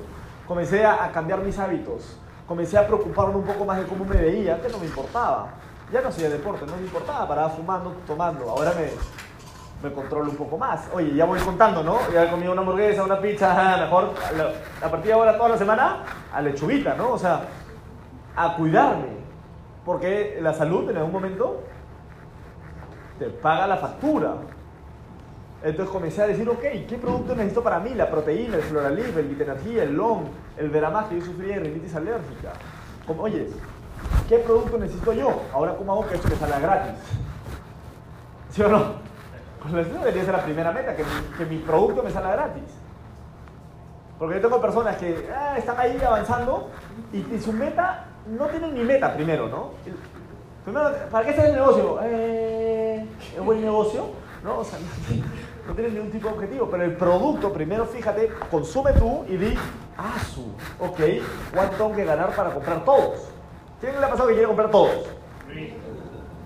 [0.46, 4.54] Comencé a, cambiar mis hábitos, comencé a preocuparme un poco más de cómo me veía,
[4.54, 5.48] antes no me importaba.
[5.92, 8.48] Ya no hacía deporte, no me importaba, paraba fumando, tomando.
[8.48, 8.88] Ahora me,
[9.86, 10.88] me controlo un poco más.
[10.94, 11.98] Oye, ya voy contando, ¿no?
[12.12, 14.14] Ya he comido una hamburguesa, una pizza, mejor
[14.82, 17.12] a partir de ahora toda la semana a lechuguita, ¿no?
[17.12, 17.42] O sea,
[18.34, 19.22] a cuidarme.
[19.84, 21.62] Porque la salud en algún momento
[23.18, 24.34] te paga la factura.
[25.64, 27.94] Entonces comencé a decir, ok, ¿qué producto necesito para mí?
[27.94, 30.24] La proteína, el Floralib, el Vitenergía, el Long,
[30.56, 32.52] el Veramás, que yo sufría de rinitis alérgica.
[33.06, 33.48] Como, oye,
[34.28, 35.42] ¿qué producto necesito yo?
[35.52, 36.94] Ahora, ¿cómo hago que esto me salga gratis?
[38.50, 39.02] ¿Sí o no?
[39.62, 42.64] Pues eso debería ser la primera meta, que mi, producto me salga gratis.
[44.18, 46.70] Porque yo tengo personas que ah, están ahí avanzando
[47.12, 49.70] y, su meta no tienen ni meta primero, ¿no?
[50.64, 52.00] Primero, ¿para qué está el negocio?
[52.02, 53.06] Eh,
[53.36, 54.06] ¿Es buen negocio?
[54.42, 54.58] ¿No?
[54.58, 54.78] O sea,
[55.66, 59.54] no tienes ningún tipo de objetivo, pero el producto, primero fíjate, consume tú y di,
[59.96, 60.42] ah, su,
[60.80, 61.00] ok,
[61.54, 63.28] ¿cuánto tengo que ganar para comprar todos?
[63.80, 64.90] ¿Quién le ha pasado que quiere comprar todos?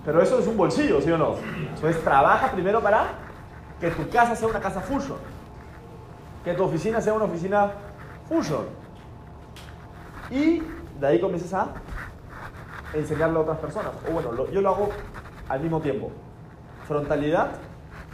[0.05, 1.35] Pero eso es un bolsillo, ¿sí o no?
[1.75, 3.07] Entonces trabaja primero para
[3.79, 5.17] que tu casa sea una casa fusion,
[6.43, 7.71] que tu oficina sea una oficina
[8.29, 8.65] fusion.
[10.29, 10.61] Y
[10.99, 11.67] de ahí comienzas a
[12.93, 13.91] enseñarle a otras personas.
[14.07, 14.89] O bueno, yo lo hago
[15.49, 16.11] al mismo tiempo.
[16.87, 17.51] Frontalidad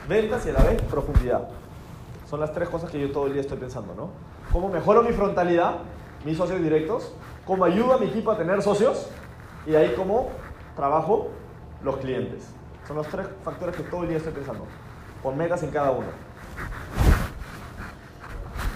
[0.08, 1.47] ventas y a la vez profundidad.
[2.30, 4.10] Son las tres cosas que yo todo el día estoy pensando, ¿no?
[4.51, 5.76] ¿Cómo mejoro mi frontalidad,
[6.26, 7.14] mis socios directos?
[7.45, 9.10] ¿Cómo ayudo a mi equipo a tener socios?
[9.66, 10.30] Y ahí cómo
[10.76, 11.30] trabajo
[11.84, 12.47] los clientes.
[12.88, 14.66] Son los tres factores que todo el día estoy pensando,
[15.22, 16.08] con metas en cada uno.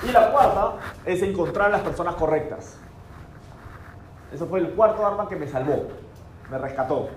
[0.08, 0.74] Y la cuarta
[1.06, 2.78] es encontrar las personas correctas.
[4.32, 5.88] Eso fue el cuarto arma que me salvó,
[6.50, 7.10] me rescató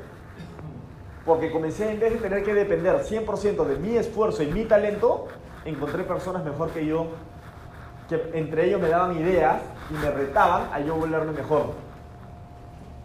[1.31, 5.29] porque comencé en vez de tener que depender 100% de mi esfuerzo y mi talento,
[5.65, 7.07] encontré personas mejor que yo,
[8.09, 11.67] que entre ellos me daban ideas y me retaban a yo volverme mejor.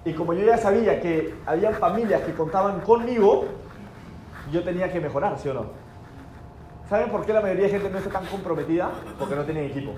[0.05, 3.45] Y como yo ya sabía que había familias que contaban conmigo,
[4.51, 5.65] yo tenía que mejorar, ¿sí o no?
[6.89, 8.89] ¿Saben por qué la mayoría de gente no está tan comprometida?
[9.19, 9.91] Porque no tienen equipo.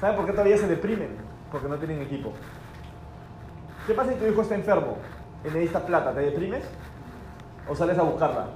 [0.00, 1.16] ¿Saben por qué todavía se deprimen?
[1.50, 2.32] Porque no tienen equipo.
[3.88, 4.98] ¿Qué pasa si tu hijo está enfermo?
[5.50, 6.64] Necesitas plata, ¿te deprimes?
[7.68, 8.46] ¿O sales a buscarla?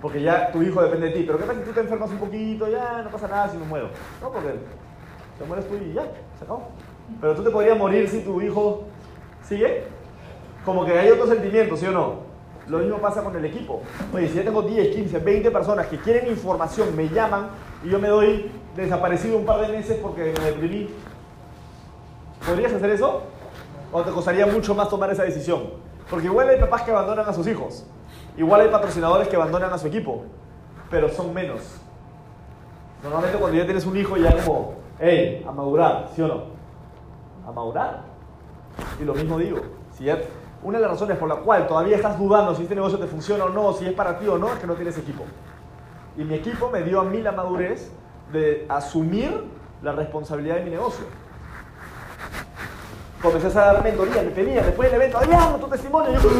[0.00, 1.24] Porque ya tu hijo depende de ti.
[1.26, 2.68] Pero ¿qué pasa si tú te enfermas un poquito?
[2.68, 3.88] Ya, no pasa nada si me muero.
[4.20, 4.50] No, porque
[5.38, 6.02] te mueres tú y ya,
[6.38, 6.68] se acabó.
[7.20, 8.84] Pero tú te podrías morir si tu hijo
[9.42, 9.84] sigue.
[10.64, 12.34] Como que hay otro sentimiento, ¿sí o no?
[12.68, 13.82] Lo mismo pasa con el equipo.
[14.12, 17.48] Oye, si ya tengo 10, 15, 20 personas que quieren información, me llaman
[17.82, 20.88] y yo me doy desaparecido un par de meses porque me deprimí.
[22.46, 23.22] ¿Podrías hacer eso?
[23.96, 25.70] ¿O te costaría mucho más tomar esa decisión?
[26.10, 27.86] Porque igual hay papás que abandonan a sus hijos.
[28.36, 30.24] Igual hay patrocinadores que abandonan a su equipo.
[30.90, 31.60] Pero son menos.
[33.04, 36.42] Normalmente cuando ya tienes un hijo ya como, hey, a madurar, ¿sí o no?
[37.46, 38.00] A madurar.
[39.00, 39.60] Y lo mismo digo.
[39.96, 40.08] Si
[40.64, 43.44] una de las razones por la cual todavía estás dudando si este negocio te funciona
[43.44, 45.22] o no, si es para ti o no, es que no tienes equipo.
[46.16, 47.92] Y mi equipo me dio a mí la madurez
[48.32, 49.44] de asumir
[49.82, 51.04] la responsabilidad de mi negocio
[53.24, 56.20] comencé a dar mentoría, me pedía después del evento, Adrián, tu testimonio.
[56.20, 56.30] yo,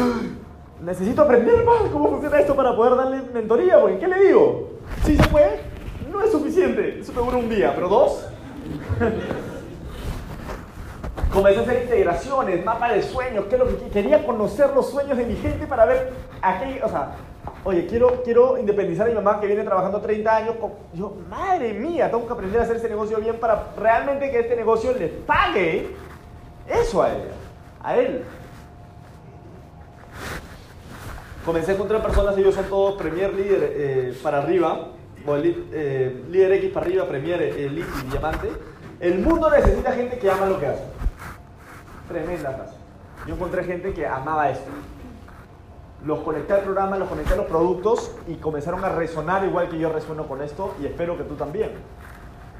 [0.83, 4.69] necesito aprender más cómo funciona esto para poder darle mentoría, porque ¿qué le digo?
[5.03, 5.61] ¿Sí se puede?
[6.11, 8.27] No es suficiente, eso te dura un día, pero dos.
[11.33, 15.17] Comencé a hacer integraciones, mapa de sueños, qué es lo que quería conocer los sueños
[15.17, 17.15] de mi gente para ver a o sea,
[17.63, 20.55] oye, quiero, quiero independizar a mi mamá que viene trabajando 30 años.
[20.93, 24.55] Yo, madre mía, tengo que aprender a hacer ese negocio bien para realmente que este
[24.55, 25.89] negocio le pague
[26.67, 27.33] eso a ella,
[27.81, 28.23] a él.
[31.45, 34.89] Comencé a encontrar personas, ellos son todos Premier Líder eh, para arriba,
[35.27, 38.49] o eh, Líder X para arriba, Premier Elite y Diamante.
[38.99, 40.83] El mundo necesita gente que ama lo que hace.
[42.07, 42.73] Tremenda frase.
[43.27, 44.69] Yo encontré gente que amaba esto.
[46.05, 49.79] Los conecté al programa, los conecté a los productos y comenzaron a resonar igual que
[49.79, 51.71] yo resueno con esto y espero que tú también.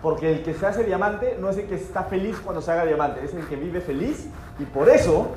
[0.05, 2.85] Porque el que se hace diamante no es el que está feliz cuando se haga
[2.85, 4.27] diamante, es el que vive feliz
[4.59, 5.29] y por eso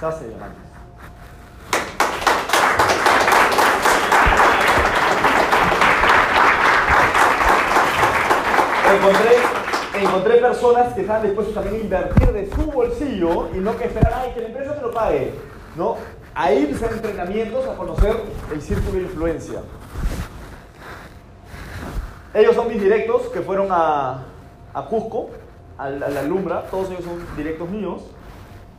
[0.00, 0.56] se hace diamante.
[8.96, 13.84] Encontré, encontré personas que estaban dispuestas también a invertir de su bolsillo y no que
[13.84, 15.34] esperar, ay, que la empresa te lo pague.
[15.76, 15.98] ¿no?
[16.34, 18.16] A irse a entrenamientos a conocer
[18.54, 19.60] el círculo de influencia.
[22.34, 24.24] Ellos son mis directos que fueron a,
[24.74, 25.30] a Cusco,
[25.78, 28.02] a a la Lumbra, todos ellos son directos míos,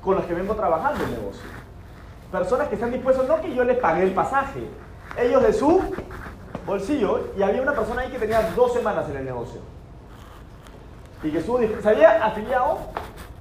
[0.02, 1.50] con los que vengo trabajando el negocio.
[2.32, 4.68] Personas que están dispuestos, no que yo les pague el pasaje,
[5.18, 5.82] ellos de su
[6.66, 9.62] bolsillo, y había una persona ahí que tenía dos semanas en el negocio
[11.24, 12.78] y que estuvo, se había afiliado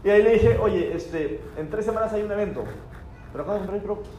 [0.02, 2.64] y ahí le dije, oye, este, en tres semanas hay un evento,
[3.32, 4.10] pero acabo de comprar el producto.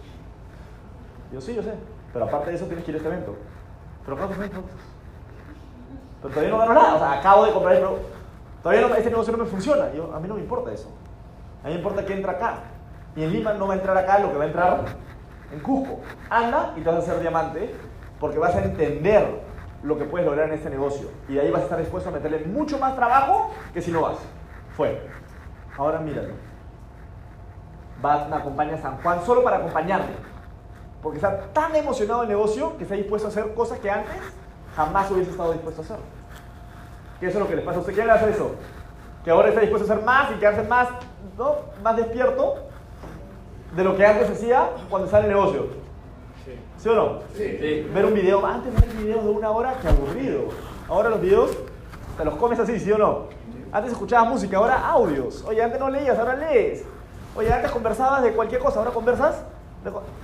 [1.34, 1.74] Yo sí, yo sé,
[2.14, 3.36] pero aparte de eso tienes que ir a este evento.
[4.04, 4.89] Pero acabo de comprar el producto.
[6.22, 7.86] Pero todavía no gano nada, o sea, acabo de comprar el.
[8.62, 10.90] Todavía no, este negocio no me funciona, yo, a mí no me importa eso.
[11.64, 12.60] A mí me importa que entra acá.
[13.16, 14.86] Y en Lima no va a entrar acá lo que va a entrar
[15.52, 16.00] en Cusco.
[16.30, 17.74] Anda y te vas a hacer diamante
[18.20, 19.42] porque vas a entender
[19.82, 21.10] lo que puedes lograr en este negocio.
[21.28, 24.02] Y de ahí vas a estar dispuesto a meterle mucho más trabajo que si no
[24.02, 24.18] vas.
[24.76, 25.02] Fue.
[25.78, 26.34] Ahora míralo.
[28.04, 30.14] Va, me acompaña a San Juan solo para acompañarme.
[31.02, 34.18] Porque está tan emocionado el negocio que está dispuesto a hacer cosas que antes
[34.80, 35.98] jamás hubiese estado dispuesto a hacer.
[37.20, 37.94] ¿Qué eso es lo que le pasa a usted?
[37.94, 38.52] ¿Quién le hace eso?
[39.26, 40.88] Que ahora está dispuesto a hacer más y quedarse más,
[41.38, 41.56] ¿no?
[41.84, 42.56] más despierto
[43.76, 45.68] de lo que antes hacía cuando sale el negocio.
[46.78, 47.20] ¿Sí o no?
[47.36, 47.90] Sí.
[47.94, 50.44] Ver un video, antes ver videos de una hora, qué aburrido.
[50.88, 51.52] Ahora los videos
[52.18, 53.26] te los comes así, ¿sí o no?
[53.74, 55.44] Antes escuchabas música, ahora audios.
[55.46, 56.86] Oye, antes no leías, ahora lees.
[57.36, 59.44] Oye, antes conversabas de cualquier cosa, ahora conversas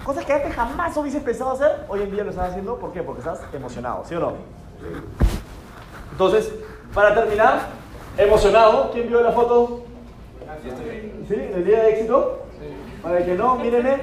[0.03, 2.77] cosas que antes jamás hubieses pensado hacer, hoy en día lo estás haciendo.
[2.77, 3.01] ¿Por qué?
[3.03, 4.33] Porque estás emocionado, ¿sí o no?
[6.11, 6.51] Entonces,
[6.93, 7.67] para terminar,
[8.17, 8.91] emocionado.
[8.91, 9.83] ¿Quién vio la foto?
[11.27, 11.33] ¿Sí?
[11.35, 12.39] ¿El día de éxito?
[13.01, 13.97] Para el que no, mírenme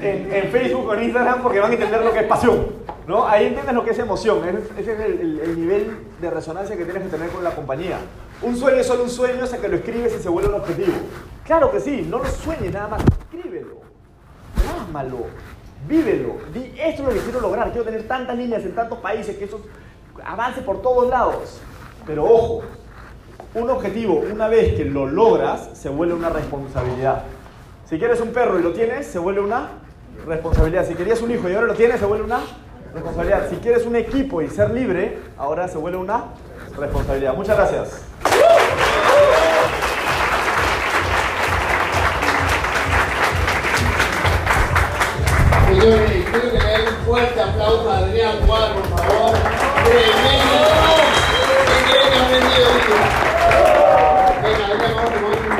[0.00, 2.66] en, Facebook o en Instagram porque van a entender lo que es pasión.
[3.06, 3.26] ¿no?
[3.26, 4.40] Ahí entiendes lo que es emoción.
[4.78, 7.98] Ese es el, el- el nivel de resonancia que tienes que tener con la compañía.
[8.42, 10.92] Un sueño es solo un sueño hasta que lo escribes y se vuelve un objetivo.
[11.44, 13.02] Claro que sí, no lo sueñes nada más,
[13.32, 13.75] escríbelo.
[14.62, 15.26] Plasmalo,
[15.88, 16.36] vívelo.
[16.52, 17.70] Di, esto es lo que quiero lograr.
[17.70, 19.60] Quiero tener tantas líneas en tantos países que eso
[20.24, 21.60] avance por todos lados.
[22.06, 22.62] Pero ojo,
[23.54, 27.24] un objetivo, una vez que lo logras, se vuelve una responsabilidad.
[27.88, 29.68] Si quieres un perro y lo tienes, se vuelve una
[30.26, 30.86] responsabilidad.
[30.86, 32.40] Si querías un hijo y ahora lo tienes, se vuelve una
[32.94, 33.48] responsabilidad.
[33.48, 36.24] Si quieres un equipo y ser libre, ahora se vuelve una
[36.76, 37.34] responsabilidad.
[37.34, 38.02] Muchas gracias.
[45.88, 49.34] un fuerte aplauso Adrián por favor.
[54.42, 55.55] Venga, venga, vamos, vamos.